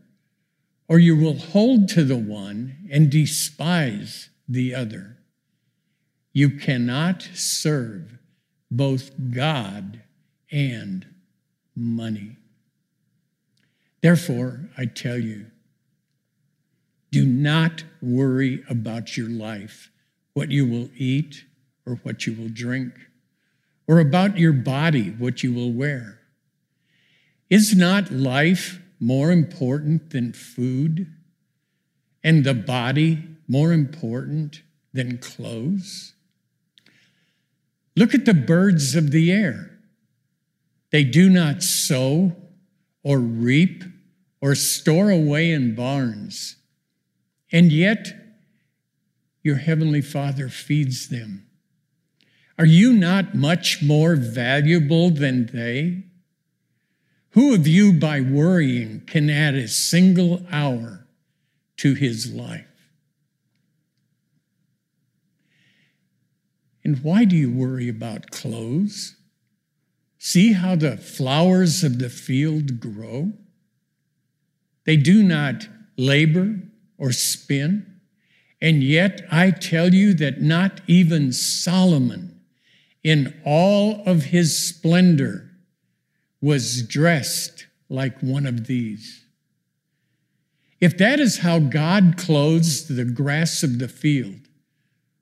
or 0.92 1.00
you 1.00 1.16
will 1.16 1.38
hold 1.38 1.88
to 1.88 2.04
the 2.04 2.18
one 2.18 2.76
and 2.92 3.10
despise 3.10 4.30
the 4.50 4.76
other. 4.76 5.16
You 6.34 6.50
cannot 6.50 7.30
serve 7.34 8.18
both 8.70 9.12
God 9.34 10.02
and 10.52 11.08
money. 11.74 12.36
Therefore, 14.02 14.70
I 14.78 14.84
tell 14.84 15.18
you, 15.18 15.46
do 17.10 17.26
not 17.26 17.86
worry 18.02 18.62
about 18.70 19.16
your 19.16 19.30
life 19.30 19.92
what 20.34 20.52
you 20.52 20.68
will 20.68 20.90
eat 20.98 21.46
or 21.86 22.02
what 22.04 22.28
you 22.28 22.34
will 22.34 22.50
drink, 22.50 22.92
or 23.88 24.00
about 24.00 24.38
your 24.38 24.54
body, 24.54 25.12
what 25.12 25.42
you 25.42 25.54
will 25.54 25.72
wear. 25.72 26.20
Is 27.50 27.74
not 27.78 28.12
life 28.12 28.82
more 29.02 29.32
important 29.32 30.12
than 30.12 30.32
food, 30.32 31.08
and 32.24 32.44
the 32.44 32.54
body 32.54 33.24
more 33.48 33.74
important 33.74 34.62
than 34.94 35.18
clothes? 35.18 36.14
Look 37.96 38.14
at 38.14 38.26
the 38.26 38.34
birds 38.34 38.96
of 38.96 39.12
the 39.12 39.32
air. 39.32 39.72
They 40.92 41.04
do 41.04 41.30
not 41.30 41.64
sow 41.64 42.36
or 43.04 43.18
reap 43.18 43.84
or 44.40 44.56
store 44.56 45.10
away 45.10 45.52
in 45.52 45.76
barns, 45.76 46.58
and 47.52 47.72
yet 47.72 48.14
your 49.42 49.56
heavenly 49.56 50.02
Father 50.02 50.48
feeds 50.48 51.10
them. 51.10 51.48
Are 52.58 52.66
you 52.66 52.94
not 52.94 53.34
much 53.34 53.82
more 53.82 54.16
valuable 54.16 55.10
than 55.10 55.48
they? 55.48 56.04
Who 57.32 57.54
of 57.54 57.66
you, 57.66 57.94
by 57.94 58.20
worrying, 58.20 59.04
can 59.08 59.30
add 59.30 59.56
a 59.56 59.68
single 59.68 60.46
hour 60.52 61.08
to 61.78 61.94
his 61.94 62.34
life? 62.34 62.66
And 66.84 67.04
why 67.04 67.26
do 67.26 67.36
you 67.36 67.52
worry 67.52 67.88
about 67.88 68.32
clothes? 68.32 69.16
See 70.18 70.54
how 70.54 70.76
the 70.76 70.98
flowers 70.98 71.84
of 71.84 72.00
the 72.00 72.10
field 72.10 72.80
grow? 72.80 73.32
They 74.86 74.98
do 74.98 75.24
not 75.24 75.68
labor 75.98 76.60
or 76.98 77.12
spin. 77.12 78.02
And 78.62 78.84
yet 78.84 79.22
I 79.32 79.52
tell 79.52 79.94
you 79.94 80.14
that 80.16 80.42
not 80.42 80.82
even 80.86 81.32
Solomon, 81.32 82.42
in 83.04 83.40
all 83.46 84.04
of 84.06 84.26
his 84.26 84.58
splendor, 84.58 85.51
was 86.42 86.82
dressed 86.84 87.68
like 87.90 88.20
one 88.22 88.46
of 88.46 88.68
these. 88.68 89.26
If 90.80 90.98
that 90.98 91.20
is 91.20 91.40
how 91.40 91.60
God 91.60 92.16
clothes 92.18 92.88
the 92.88 93.06
grass 93.06 93.62
of 93.62 93.78
the 93.78 93.88
field, 93.88 94.40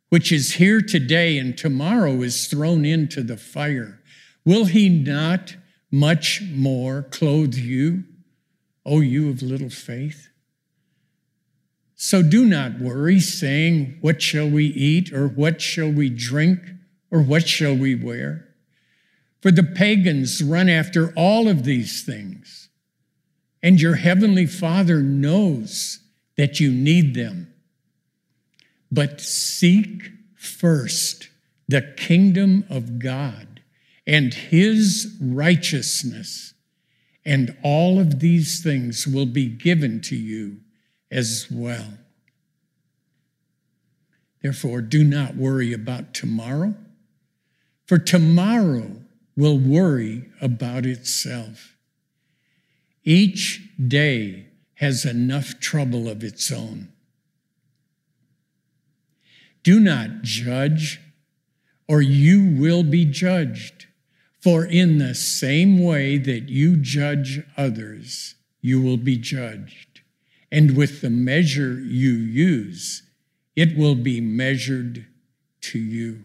which 0.09 0.31
is 0.31 0.53
here 0.53 0.81
today 0.81 1.37
and 1.37 1.57
tomorrow 1.57 2.21
is 2.21 2.47
thrown 2.47 2.85
into 2.85 3.21
the 3.21 3.37
fire, 3.37 3.99
will 4.45 4.65
he 4.65 4.87
not 4.87 5.57
much 5.91 6.41
more 6.53 7.03
clothe 7.03 7.55
you, 7.55 8.05
O 8.85 9.01
you 9.01 9.29
of 9.29 9.41
little 9.41 9.69
faith? 9.69 10.29
So 11.95 12.23
do 12.23 12.45
not 12.45 12.79
worry, 12.79 13.19
saying, 13.19 13.97
What 13.99 14.21
shall 14.21 14.49
we 14.49 14.67
eat, 14.67 15.11
or 15.11 15.27
what 15.27 15.59
shall 15.59 15.91
we 15.91 16.09
drink, 16.09 16.59
or 17.11 17.21
what 17.21 17.45
shall 17.45 17.75
we 17.75 17.93
wear? 17.93 18.48
For 19.41 19.51
the 19.51 19.63
pagans 19.63 20.43
run 20.43 20.67
after 20.67 21.13
all 21.13 21.47
of 21.47 21.63
these 21.63 22.03
things, 22.03 22.69
and 23.63 23.79
your 23.79 23.95
heavenly 23.95 24.45
Father 24.45 25.01
knows 25.01 25.99
that 26.35 26.59
you 26.59 26.71
need 26.71 27.13
them. 27.13 27.53
But 28.91 29.21
seek 29.21 30.11
first 30.35 31.29
the 31.67 31.81
kingdom 31.81 32.65
of 32.69 32.99
God 32.99 33.61
and 34.07 34.33
his 34.33 35.15
righteousness, 35.21 36.53
and 37.23 37.55
all 37.63 37.99
of 37.99 38.19
these 38.19 38.63
things 38.63 39.05
will 39.05 39.27
be 39.27 39.47
given 39.47 40.01
to 40.01 40.15
you 40.15 40.57
as 41.11 41.47
well. 41.51 41.93
Therefore, 44.41 44.81
do 44.81 45.03
not 45.03 45.35
worry 45.35 45.73
about 45.73 46.13
tomorrow, 46.13 46.73
for 47.85 47.97
tomorrow 47.97 48.98
will 49.39 49.57
worry 49.57 50.25
about 50.41 50.85
itself. 50.85 51.77
Each 53.05 53.61
day 53.87 54.47
has 54.75 55.05
enough 55.05 55.61
trouble 55.61 56.09
of 56.09 56.25
its 56.25 56.51
own. 56.51 56.89
Do 59.63 59.79
not 59.79 60.23
judge, 60.23 60.99
or 61.87 62.01
you 62.01 62.53
will 62.59 62.83
be 62.83 63.05
judged. 63.05 63.87
For 64.41 64.65
in 64.65 64.97
the 64.97 65.15
same 65.15 65.81
way 65.81 66.17
that 66.17 66.49
you 66.49 66.75
judge 66.75 67.41
others, 67.55 68.35
you 68.59 68.81
will 68.81 68.97
be 68.97 69.17
judged. 69.17 70.01
And 70.51 70.75
with 70.75 70.99
the 70.99 71.09
measure 71.09 71.79
you 71.79 72.11
use, 72.11 73.03
it 73.55 73.77
will 73.77 73.95
be 73.95 74.19
measured 74.19 75.07
to 75.61 75.79
you. 75.79 76.23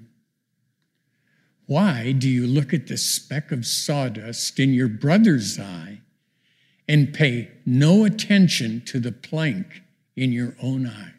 Why 1.74 2.12
do 2.12 2.28
you 2.28 2.46
look 2.46 2.72
at 2.72 2.86
the 2.86 2.96
speck 2.96 3.50
of 3.50 3.66
sawdust 3.66 4.60
in 4.60 4.72
your 4.72 4.86
brother's 4.86 5.58
eye 5.58 6.02
and 6.86 7.12
pay 7.12 7.50
no 7.66 8.04
attention 8.04 8.80
to 8.86 9.00
the 9.00 9.10
plank 9.10 9.82
in 10.14 10.30
your 10.30 10.54
own 10.62 10.86
eye? 10.86 11.14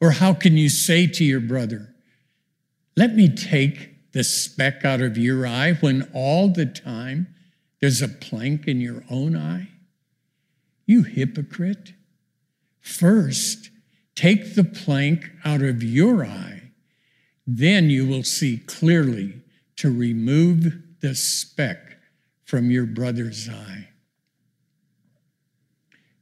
Or 0.00 0.12
how 0.12 0.34
can 0.34 0.56
you 0.56 0.68
say 0.68 1.08
to 1.08 1.24
your 1.24 1.40
brother, 1.40 1.92
Let 2.96 3.16
me 3.16 3.28
take 3.28 4.12
the 4.12 4.22
speck 4.22 4.84
out 4.84 5.00
of 5.00 5.18
your 5.18 5.44
eye 5.44 5.72
when 5.72 6.08
all 6.14 6.46
the 6.46 6.66
time 6.66 7.26
there's 7.80 8.02
a 8.02 8.06
plank 8.06 8.68
in 8.68 8.80
your 8.80 9.02
own 9.10 9.36
eye? 9.36 9.70
You 10.86 11.02
hypocrite. 11.02 11.94
First, 12.78 13.70
take 14.14 14.54
the 14.54 14.62
plank 14.62 15.28
out 15.44 15.62
of 15.62 15.82
your 15.82 16.24
eye, 16.24 16.70
then 17.48 17.90
you 17.90 18.06
will 18.06 18.22
see 18.22 18.58
clearly 18.58 19.39
to 19.80 19.90
remove 19.90 20.74
the 21.00 21.14
speck 21.14 21.96
from 22.44 22.70
your 22.70 22.84
brother's 22.84 23.48
eye. 23.48 23.88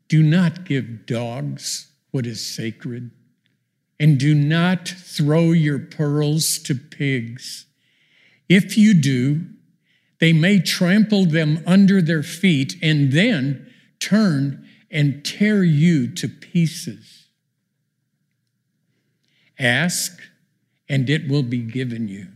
Do 0.07 0.23
not 0.23 0.65
give 0.65 1.07
dogs 1.07 1.91
what 2.13 2.25
is 2.25 2.55
sacred, 2.55 3.11
and 3.99 4.17
do 4.17 4.33
not 4.33 4.87
throw 4.87 5.51
your 5.51 5.81
pearls 5.81 6.61
to 6.61 6.77
pigs. 6.77 7.67
If 8.49 8.79
you 8.79 8.95
do, 8.95 9.47
they 10.21 10.33
may 10.33 10.61
trample 10.61 11.25
them 11.25 11.61
under 11.67 12.01
their 12.01 12.23
feet 12.23 12.77
and 12.81 13.11
then 13.11 13.75
turn 13.99 14.69
and 14.89 15.25
tear 15.25 15.65
you 15.65 16.07
to 16.15 16.29
pieces. 16.29 17.27
Ask, 19.59 20.21
and 20.89 21.11
it 21.11 21.29
will 21.29 21.43
be 21.43 21.59
given 21.59 22.07
you. 22.07 22.29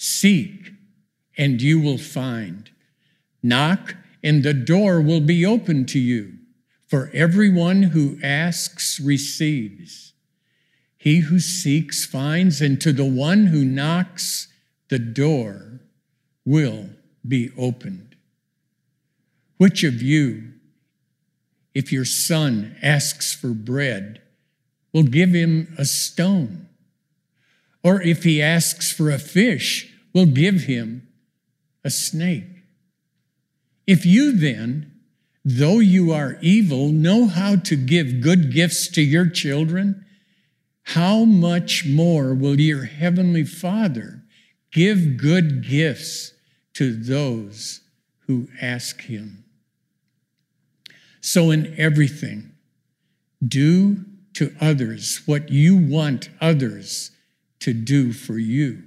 Seek, 0.00 0.70
and 1.36 1.60
you 1.60 1.80
will 1.80 1.98
find. 1.98 2.70
Knock, 3.42 3.96
and 4.22 4.44
the 4.44 4.54
door 4.54 5.00
will 5.00 5.20
be 5.20 5.44
open 5.44 5.86
to 5.86 5.98
you. 5.98 6.34
For 6.86 7.10
everyone 7.12 7.82
who 7.82 8.16
asks 8.22 9.00
receives. 9.00 10.12
He 10.96 11.18
who 11.18 11.40
seeks 11.40 12.06
finds, 12.06 12.60
and 12.60 12.80
to 12.80 12.92
the 12.92 13.04
one 13.04 13.46
who 13.46 13.64
knocks, 13.64 14.46
the 14.88 15.00
door 15.00 15.80
will 16.44 16.90
be 17.26 17.50
opened. 17.58 18.14
Which 19.56 19.82
of 19.82 20.00
you, 20.00 20.52
if 21.74 21.90
your 21.92 22.04
son 22.04 22.76
asks 22.80 23.34
for 23.34 23.48
bread, 23.48 24.22
will 24.92 25.02
give 25.02 25.30
him 25.30 25.74
a 25.76 25.84
stone? 25.84 26.67
Or 27.82 28.02
if 28.02 28.24
he 28.24 28.42
asks 28.42 28.92
for 28.92 29.10
a 29.10 29.18
fish, 29.18 29.92
we'll 30.12 30.26
give 30.26 30.62
him 30.62 31.08
a 31.84 31.90
snake? 31.90 32.64
If 33.86 34.04
you 34.04 34.32
then, 34.32 34.92
though 35.44 35.78
you 35.78 36.12
are 36.12 36.38
evil, 36.40 36.88
know 36.88 37.26
how 37.26 37.56
to 37.56 37.76
give 37.76 38.20
good 38.20 38.52
gifts 38.52 38.88
to 38.88 39.02
your 39.02 39.28
children, 39.28 40.04
how 40.82 41.24
much 41.24 41.86
more 41.86 42.34
will 42.34 42.58
your 42.58 42.84
heavenly 42.84 43.44
Father 43.44 44.22
give 44.72 45.16
good 45.16 45.66
gifts 45.66 46.32
to 46.74 46.94
those 46.94 47.80
who 48.26 48.48
ask 48.60 49.02
him? 49.02 49.44
So, 51.20 51.50
in 51.50 51.74
everything, 51.78 52.52
do 53.46 54.04
to 54.34 54.54
others 54.60 55.22
what 55.26 55.50
you 55.50 55.76
want 55.76 56.30
others 56.40 57.10
to 57.60 57.72
do 57.72 58.12
for 58.12 58.38
you, 58.38 58.82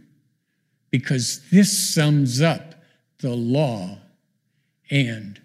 because 0.89 1.49
this 1.51 1.93
sums 1.93 2.41
up 2.41 2.75
the 3.19 3.35
law 3.35 3.99
and 4.89 5.39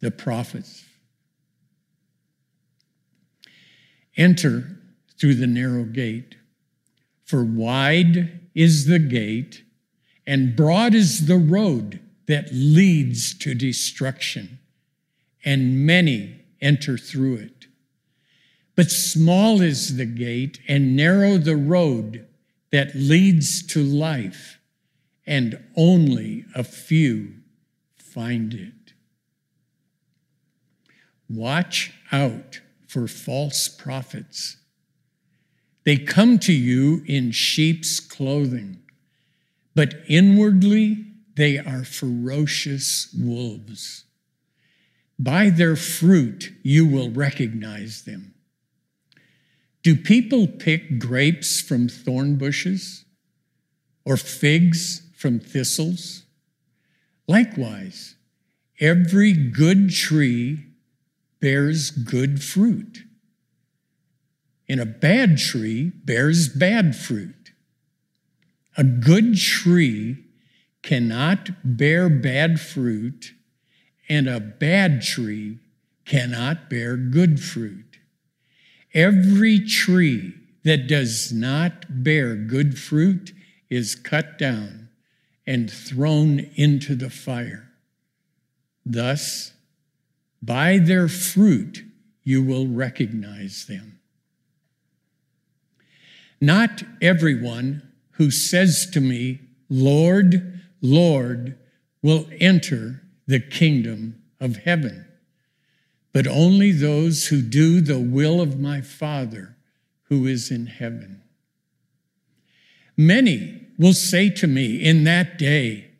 the 0.00 0.10
prophets. 0.10 0.84
Enter 4.16 4.78
through 5.18 5.34
the 5.34 5.46
narrow 5.46 5.84
gate, 5.84 6.36
for 7.24 7.44
wide 7.44 8.40
is 8.54 8.86
the 8.86 8.98
gate, 8.98 9.62
and 10.26 10.56
broad 10.56 10.94
is 10.94 11.26
the 11.26 11.36
road 11.36 12.00
that 12.26 12.52
leads 12.52 13.34
to 13.38 13.54
destruction, 13.54 14.58
and 15.44 15.86
many 15.86 16.40
enter 16.60 16.96
through 16.96 17.36
it. 17.36 17.66
But 18.76 18.90
small 18.90 19.60
is 19.60 19.96
the 19.96 20.06
gate, 20.06 20.60
and 20.68 20.96
narrow 20.96 21.36
the 21.36 21.56
road 21.56 22.26
that 22.72 22.94
leads 22.94 23.66
to 23.68 23.82
life, 23.82 24.58
and 25.26 25.62
only 25.76 26.44
a 26.54 26.64
few 26.64 27.34
find 27.96 28.54
it. 28.54 28.92
Watch 31.28 31.92
out 32.10 32.60
for 32.88 33.06
false 33.06 33.68
prophets. 33.68 34.56
They 35.84 35.96
come 35.96 36.38
to 36.40 36.52
you 36.52 37.02
in 37.06 37.30
sheep's 37.30 38.00
clothing, 38.00 38.82
but 39.74 39.94
inwardly 40.08 41.06
they 41.36 41.58
are 41.58 41.84
ferocious 41.84 43.14
wolves. 43.16 44.04
By 45.18 45.50
their 45.50 45.76
fruit 45.76 46.52
you 46.62 46.86
will 46.86 47.10
recognize 47.10 48.02
them. 48.02 48.34
Do 49.82 49.96
people 49.96 50.46
pick 50.46 50.98
grapes 50.98 51.60
from 51.60 51.88
thorn 51.88 52.36
bushes 52.36 53.04
or 54.04 54.16
figs 54.16 55.02
from 55.16 55.40
thistles? 55.40 56.24
Likewise, 57.26 58.16
every 58.78 59.32
good 59.32 59.90
tree 59.90 60.66
bears 61.40 61.90
good 61.90 62.42
fruit, 62.42 63.04
and 64.68 64.80
a 64.80 64.86
bad 64.86 65.38
tree 65.38 65.92
bears 66.04 66.48
bad 66.48 66.94
fruit. 66.94 67.52
A 68.76 68.84
good 68.84 69.36
tree 69.36 70.24
cannot 70.82 71.50
bear 71.64 72.08
bad 72.08 72.60
fruit, 72.60 73.32
and 74.08 74.28
a 74.28 74.40
bad 74.40 75.02
tree 75.02 75.58
cannot 76.04 76.68
bear 76.68 76.96
good 76.96 77.40
fruit. 77.40 77.89
Every 78.92 79.60
tree 79.60 80.34
that 80.64 80.88
does 80.88 81.32
not 81.32 82.02
bear 82.02 82.34
good 82.34 82.78
fruit 82.78 83.32
is 83.68 83.94
cut 83.94 84.38
down 84.38 84.88
and 85.46 85.70
thrown 85.70 86.40
into 86.56 86.94
the 86.94 87.10
fire. 87.10 87.70
Thus, 88.84 89.52
by 90.42 90.78
their 90.78 91.08
fruit 91.08 91.84
you 92.24 92.42
will 92.42 92.66
recognize 92.66 93.66
them. 93.66 94.00
Not 96.40 96.82
everyone 97.02 97.82
who 98.12 98.30
says 98.30 98.88
to 98.92 99.00
me, 99.00 99.40
Lord, 99.68 100.60
Lord, 100.80 101.58
will 102.02 102.26
enter 102.40 103.02
the 103.26 103.40
kingdom 103.40 104.22
of 104.40 104.56
heaven, 104.56 105.06
but 106.12 106.26
only 106.26 106.72
those 106.72 107.26
who 107.26 107.40
do 107.40 107.80
the 107.80 107.98
will 107.98 108.40
of 108.40 108.58
my 108.58 108.80
Father 108.80 109.56
who 110.04 110.26
is 110.26 110.50
in 110.50 110.66
heaven. 110.66 111.22
Many 112.96 113.66
will 113.78 113.94
say 113.94 114.28
to 114.30 114.46
me 114.46 114.76
in 114.76 115.04
that 115.04 115.38
day, 115.38 115.90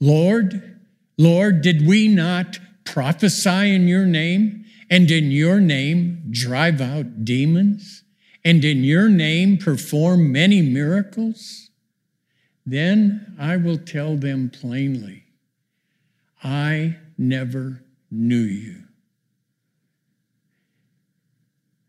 Lord, 0.00 0.80
Lord, 1.16 1.62
did 1.62 1.86
we 1.86 2.08
not 2.08 2.58
prophesy 2.84 3.74
in 3.74 3.86
your 3.86 4.04
name, 4.04 4.64
and 4.90 5.10
in 5.10 5.30
your 5.30 5.60
name 5.60 6.24
drive 6.30 6.80
out 6.80 7.24
demons, 7.24 8.02
and 8.44 8.64
in 8.64 8.82
your 8.82 9.08
name 9.08 9.56
perform 9.56 10.32
many 10.32 10.60
miracles? 10.60 11.70
Then 12.66 13.34
I 13.38 13.56
will 13.56 13.78
tell 13.78 14.16
them 14.16 14.50
plainly, 14.50 15.24
I 16.42 16.96
never 17.16 17.82
knew 18.10 18.36
you. 18.36 18.81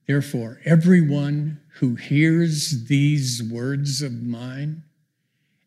Therefore, 0.05 0.59
everyone 0.65 1.61
who 1.75 1.95
hears 1.95 2.85
these 2.85 3.41
words 3.41 4.01
of 4.01 4.21
mine 4.21 4.83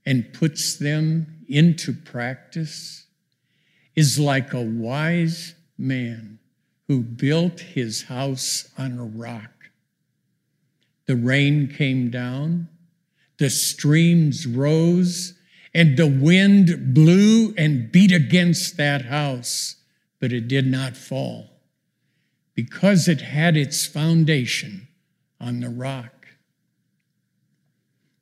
and 0.05 0.32
puts 0.32 0.76
them 0.76 1.45
into 1.49 1.93
practice 1.93 3.07
is 3.95 4.18
like 4.18 4.53
a 4.53 4.61
wise 4.61 5.55
man 5.78 6.39
who 6.87 7.01
built 7.03 7.61
his 7.61 8.05
house 8.05 8.70
on 8.76 8.99
a 8.99 9.05
rock. 9.05 9.51
The 11.07 11.16
rain 11.16 11.68
came 11.68 12.11
down, 12.11 12.68
the 13.39 13.51
streams 13.51 14.47
rose, 14.47 15.34
and 15.72 15.97
the 15.97 16.07
wind 16.07 16.95
blew 16.95 17.55
and 17.57 17.91
beat 17.91 18.12
against 18.12 18.76
that 18.76 19.07
house, 19.07 19.76
but 20.20 20.32
it 20.32 20.47
did 20.47 20.66
not 20.66 20.97
fall 20.97 21.56
because 22.57 23.07
it 23.07 23.21
had 23.21 23.57
its 23.57 23.87
foundation 23.87 24.89
on 25.39 25.61
the 25.61 25.69
rock. 25.69 26.27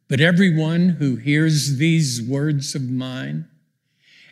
But 0.09 0.21
everyone 0.21 0.91
who 0.91 1.17
hears 1.17 1.79
these 1.79 2.21
words 2.21 2.75
of 2.75 2.83
mine 2.83 3.49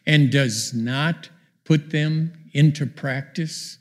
and 0.04 0.30
does 0.30 0.74
not 0.74 1.30
put 1.64 1.90
them 1.90 2.50
into 2.52 2.84
practice 2.84 3.78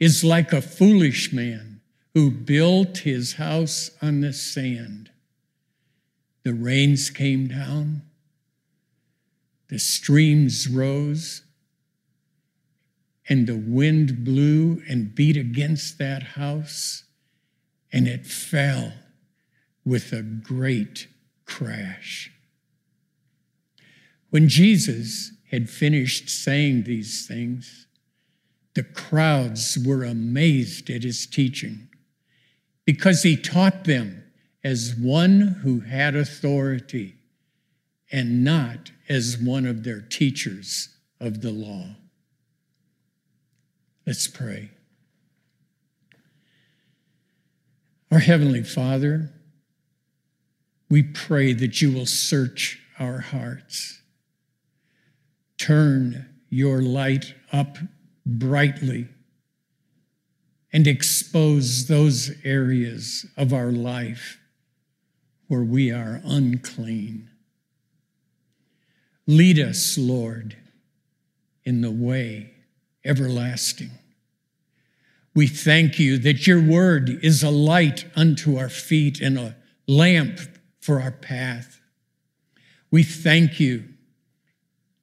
is 0.00 0.24
like 0.24 0.52
a 0.52 0.62
foolish 0.62 1.32
man 1.32 1.80
who 2.14 2.30
built 2.30 2.98
his 2.98 3.34
house 3.34 3.90
on 4.00 4.22
the 4.22 4.32
sand. 4.32 5.10
The 6.44 6.54
rains 6.54 7.10
came 7.10 7.46
down, 7.46 8.02
the 9.68 9.78
streams 9.78 10.66
rose, 10.66 11.42
and 13.28 13.46
the 13.46 13.56
wind 13.56 14.24
blew 14.24 14.82
and 14.88 15.14
beat 15.14 15.36
against 15.36 15.98
that 15.98 16.22
house, 16.22 17.04
and 17.92 18.08
it 18.08 18.26
fell 18.26 18.92
with 19.84 20.12
a 20.12 20.22
great 20.22 21.08
crash. 21.44 22.30
When 24.30 24.48
Jesus 24.48 25.32
had 25.50 25.70
finished 25.70 26.28
saying 26.28 26.82
these 26.82 27.26
things, 27.26 27.86
the 28.74 28.82
crowds 28.82 29.78
were 29.84 30.04
amazed 30.04 30.90
at 30.90 31.02
his 31.02 31.26
teaching 31.26 31.88
because 32.84 33.22
he 33.22 33.36
taught 33.36 33.84
them 33.84 34.24
as 34.62 34.94
one 34.94 35.40
who 35.62 35.80
had 35.80 36.14
authority 36.14 37.16
and 38.10 38.44
not 38.44 38.90
as 39.08 39.38
one 39.38 39.66
of 39.66 39.84
their 39.84 40.00
teachers 40.00 40.96
of 41.20 41.40
the 41.40 41.50
law. 41.50 41.96
Let's 44.08 44.26
pray. 44.26 44.70
Our 48.10 48.20
Heavenly 48.20 48.62
Father, 48.62 49.34
we 50.88 51.02
pray 51.02 51.52
that 51.52 51.82
you 51.82 51.92
will 51.92 52.06
search 52.06 52.80
our 52.98 53.18
hearts. 53.18 54.00
Turn 55.58 56.26
your 56.48 56.80
light 56.80 57.34
up 57.52 57.76
brightly 58.24 59.08
and 60.72 60.86
expose 60.86 61.86
those 61.86 62.30
areas 62.44 63.26
of 63.36 63.52
our 63.52 63.70
life 63.70 64.38
where 65.48 65.64
we 65.64 65.90
are 65.92 66.22
unclean. 66.24 67.28
Lead 69.26 69.58
us, 69.58 69.98
Lord, 69.98 70.56
in 71.62 71.82
the 71.82 71.90
way 71.90 72.54
everlasting. 73.08 73.90
We 75.34 75.46
thank 75.46 75.98
you 75.98 76.18
that 76.18 76.46
your 76.46 76.60
word 76.60 77.20
is 77.22 77.42
a 77.42 77.50
light 77.50 78.04
unto 78.16 78.56
our 78.58 78.68
feet 78.68 79.20
and 79.20 79.38
a 79.38 79.56
lamp 79.86 80.40
for 80.80 81.00
our 81.00 81.12
path. 81.12 81.80
We 82.90 83.02
thank 83.02 83.60
you 83.60 83.84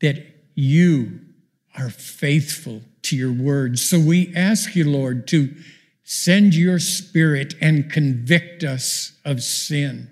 that 0.02 0.26
you 0.56 1.22
are 1.78 1.90
faithful 1.90 2.82
to 3.04 3.16
your 3.16 3.32
word. 3.32 3.80
So 3.80 4.00
we 4.00 4.34
ask 4.36 4.76
you, 4.76 4.90
Lord, 4.90 5.28
to 5.28 5.56
send 6.04 6.54
your 6.54 6.80
spirit 6.80 7.56
and 7.62 7.92
convict 7.92 8.64
us 8.64 9.14
of 9.24 9.42
sin. 9.42 10.12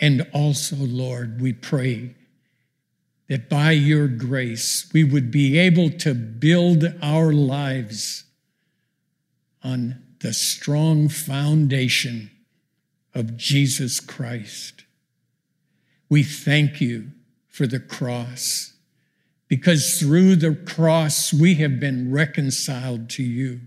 And 0.00 0.28
also, 0.32 0.76
Lord, 0.76 1.40
we 1.40 1.52
pray 1.52 2.14
that 3.28 3.48
by 3.48 3.72
your 3.72 4.08
grace 4.08 4.90
we 4.92 5.04
would 5.04 5.30
be 5.30 5.58
able 5.58 5.90
to 5.90 6.14
build 6.14 6.84
our 7.02 7.32
lives 7.32 8.24
on 9.62 10.02
the 10.20 10.32
strong 10.32 11.08
foundation 11.08 12.30
of 13.14 13.36
Jesus 13.36 14.00
Christ. 14.00 14.84
We 16.08 16.22
thank 16.22 16.80
you 16.80 17.10
for 17.48 17.66
the 17.66 17.80
cross 17.80 18.72
because 19.48 19.98
through 19.98 20.36
the 20.36 20.54
cross 20.54 21.32
we 21.32 21.56
have 21.56 21.80
been 21.80 22.12
reconciled 22.12 23.10
to 23.10 23.22
you. 23.22 23.60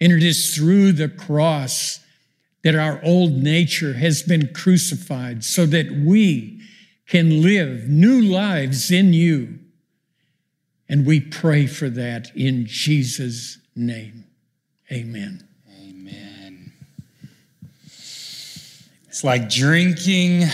And 0.00 0.12
it 0.12 0.22
is 0.22 0.54
through 0.54 0.92
the 0.92 1.08
cross 1.08 2.00
that 2.62 2.74
our 2.74 3.00
old 3.04 3.32
nature 3.32 3.94
has 3.94 4.22
been 4.22 4.52
crucified 4.52 5.44
so 5.44 5.66
that 5.66 5.90
we 5.90 6.55
can 7.06 7.42
live 7.42 7.88
new 7.88 8.20
lives 8.20 8.90
in 8.90 9.12
you. 9.12 9.58
And 10.88 11.06
we 11.06 11.20
pray 11.20 11.66
for 11.66 11.88
that 11.90 12.34
in 12.36 12.66
Jesus' 12.66 13.58
name. 13.74 14.24
Amen. 14.90 15.46
Amen. 15.80 16.72
It's 17.84 19.24
like 19.24 19.48
drinking 19.48 20.44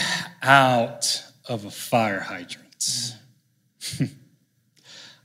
out 0.42 1.22
of 1.48 1.64
a 1.64 1.70
fire 1.70 2.20
hydrant. 2.20 3.16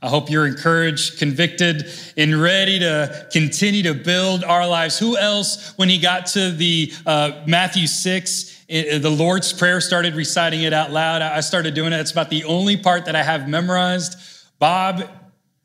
I 0.02 0.08
hope 0.08 0.30
you're 0.30 0.46
encouraged, 0.46 1.18
convicted, 1.18 1.90
and 2.16 2.40
ready 2.40 2.78
to 2.78 3.28
continue 3.32 3.82
to 3.84 3.94
build 3.94 4.44
our 4.44 4.66
lives. 4.66 4.98
Who 4.98 5.16
else, 5.16 5.72
when 5.76 5.88
he 5.88 5.98
got 5.98 6.26
to 6.26 6.52
the 6.52 6.92
uh, 7.04 7.42
Matthew 7.46 7.86
6, 7.86 8.57
the 8.68 9.10
Lord's 9.10 9.52
Prayer, 9.52 9.80
started 9.80 10.14
reciting 10.14 10.62
it 10.62 10.72
out 10.72 10.90
loud? 10.90 11.22
I 11.22 11.40
started 11.40 11.74
doing 11.74 11.92
it. 11.92 12.00
It's 12.00 12.12
about 12.12 12.28
the 12.28 12.44
only 12.44 12.76
part 12.76 13.06
that 13.06 13.16
I 13.16 13.22
have 13.22 13.48
memorized. 13.48 14.18
Bob, 14.58 15.08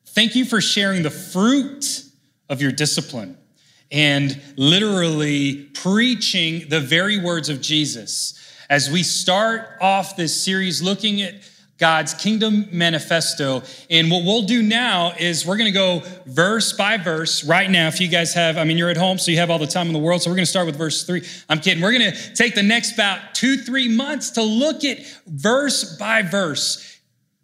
thank 0.07 0.35
you 0.35 0.45
for 0.45 0.61
sharing 0.61 1.03
the 1.03 1.09
fruit 1.09 2.03
of 2.49 2.61
your 2.61 2.71
discipline 2.71 3.37
and 3.91 4.41
literally 4.55 5.65
preaching 5.73 6.69
the 6.69 6.79
very 6.79 7.19
words 7.19 7.49
of 7.49 7.59
Jesus. 7.61 8.39
As 8.69 8.89
we 8.89 9.03
start 9.03 9.77
off 9.81 10.15
this 10.15 10.41
series 10.41 10.81
looking 10.81 11.21
at 11.21 11.35
God's 11.83 12.13
Kingdom 12.13 12.65
Manifesto. 12.71 13.61
And 13.89 14.09
what 14.09 14.23
we'll 14.23 14.43
do 14.43 14.61
now 14.61 15.13
is 15.19 15.45
we're 15.45 15.57
going 15.57 15.69
to 15.69 15.77
go 15.77 16.01
verse 16.25 16.71
by 16.71 16.95
verse 16.95 17.43
right 17.43 17.69
now. 17.69 17.89
If 17.89 17.99
you 17.99 18.07
guys 18.07 18.33
have, 18.35 18.57
I 18.57 18.63
mean, 18.63 18.77
you're 18.77 18.89
at 18.89 18.95
home, 18.95 19.17
so 19.17 19.31
you 19.31 19.37
have 19.39 19.49
all 19.49 19.59
the 19.59 19.67
time 19.67 19.87
in 19.87 19.93
the 19.93 19.99
world. 19.99 20.21
So 20.21 20.29
we're 20.29 20.37
going 20.37 20.45
to 20.45 20.49
start 20.49 20.65
with 20.65 20.77
verse 20.77 21.03
three. 21.03 21.27
I'm 21.49 21.59
kidding. 21.59 21.83
We're 21.83 21.91
going 21.91 22.13
to 22.13 22.33
take 22.35 22.55
the 22.55 22.63
next 22.63 22.93
about 22.93 23.35
two, 23.35 23.57
three 23.57 23.93
months 23.93 24.29
to 24.31 24.41
look 24.41 24.85
at 24.85 24.99
verse 25.27 25.97
by 25.97 26.21
verse, 26.21 27.01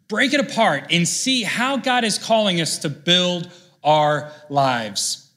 break 0.07 0.33
it 0.33 0.39
apart, 0.39 0.85
and 0.89 1.05
see 1.05 1.43
how 1.43 1.75
God 1.75 2.05
is 2.05 2.17
calling 2.17 2.61
us 2.61 2.77
to 2.77 2.89
build 2.89 3.51
our 3.83 4.31
lives 4.49 5.28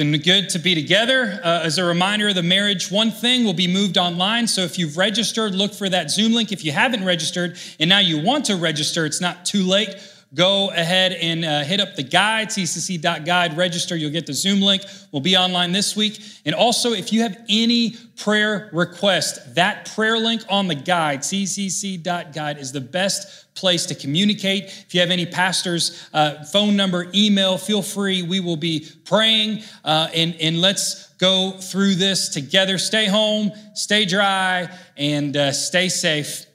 been 0.00 0.18
good 0.22 0.48
to 0.48 0.58
be 0.58 0.74
together. 0.74 1.38
Uh, 1.44 1.60
as 1.62 1.76
a 1.76 1.84
reminder 1.84 2.30
of 2.30 2.34
the 2.34 2.42
marriage, 2.42 2.90
one 2.90 3.10
thing 3.10 3.44
will 3.44 3.52
be 3.52 3.68
moved 3.68 3.98
online. 3.98 4.46
So 4.46 4.62
if 4.62 4.78
you've 4.78 4.96
registered, 4.96 5.54
look 5.54 5.74
for 5.74 5.90
that 5.90 6.10
Zoom 6.10 6.32
link. 6.32 6.52
If 6.52 6.64
you 6.64 6.72
haven't 6.72 7.04
registered 7.04 7.58
and 7.78 7.90
now 7.90 7.98
you 7.98 8.18
want 8.18 8.46
to 8.46 8.56
register, 8.56 9.04
it's 9.04 9.20
not 9.20 9.44
too 9.44 9.62
late. 9.62 9.94
Go 10.32 10.70
ahead 10.70 11.12
and 11.12 11.44
uh, 11.44 11.64
hit 11.64 11.80
up 11.80 11.96
the 11.96 12.04
guide, 12.04 12.50
ccc.guide, 12.50 13.56
register. 13.56 13.96
You'll 13.96 14.12
get 14.12 14.26
the 14.26 14.32
Zoom 14.32 14.60
link. 14.60 14.84
We'll 15.10 15.22
be 15.22 15.36
online 15.36 15.72
this 15.72 15.96
week. 15.96 16.20
And 16.44 16.54
also, 16.54 16.92
if 16.92 17.12
you 17.12 17.22
have 17.22 17.36
any 17.48 17.96
prayer 18.16 18.70
request, 18.72 19.56
that 19.56 19.92
prayer 19.92 20.18
link 20.18 20.42
on 20.48 20.68
the 20.68 20.76
guide, 20.76 21.20
ccc.guide, 21.20 22.58
is 22.58 22.70
the 22.70 22.80
best 22.80 23.52
place 23.54 23.86
to 23.86 23.94
communicate. 23.96 24.66
If 24.66 24.94
you 24.94 25.00
have 25.00 25.10
any 25.10 25.26
pastor's 25.26 26.08
uh, 26.12 26.44
phone 26.44 26.76
number, 26.76 27.10
email, 27.12 27.58
feel 27.58 27.82
free. 27.82 28.22
We 28.22 28.38
will 28.38 28.56
be 28.56 28.86
praying 29.04 29.64
uh, 29.84 30.10
and, 30.14 30.36
and 30.40 30.60
let's 30.60 31.08
go 31.14 31.52
through 31.58 31.96
this 31.96 32.28
together. 32.28 32.78
Stay 32.78 33.06
home, 33.06 33.50
stay 33.74 34.04
dry, 34.04 34.72
and 34.96 35.36
uh, 35.36 35.50
stay 35.50 35.88
safe. 35.88 36.46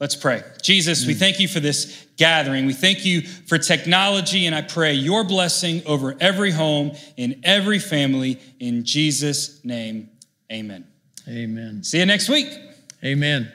Let's 0.00 0.16
pray. 0.16 0.42
Jesus, 0.62 1.06
we 1.06 1.12
thank 1.12 1.40
you 1.40 1.48
for 1.48 1.60
this 1.60 2.07
gathering. 2.18 2.66
We 2.66 2.74
thank 2.74 3.06
you 3.06 3.22
for 3.22 3.56
technology, 3.56 4.44
and 4.46 4.54
I 4.54 4.60
pray 4.62 4.92
your 4.92 5.24
blessing 5.24 5.82
over 5.86 6.14
every 6.20 6.50
home, 6.50 6.92
in 7.16 7.40
every 7.44 7.78
family. 7.78 8.38
In 8.60 8.84
Jesus' 8.84 9.64
name, 9.64 10.10
amen. 10.52 10.86
Amen. 11.26 11.82
See 11.82 11.98
you 11.98 12.06
next 12.06 12.28
week. 12.28 12.48
Amen. 13.02 13.52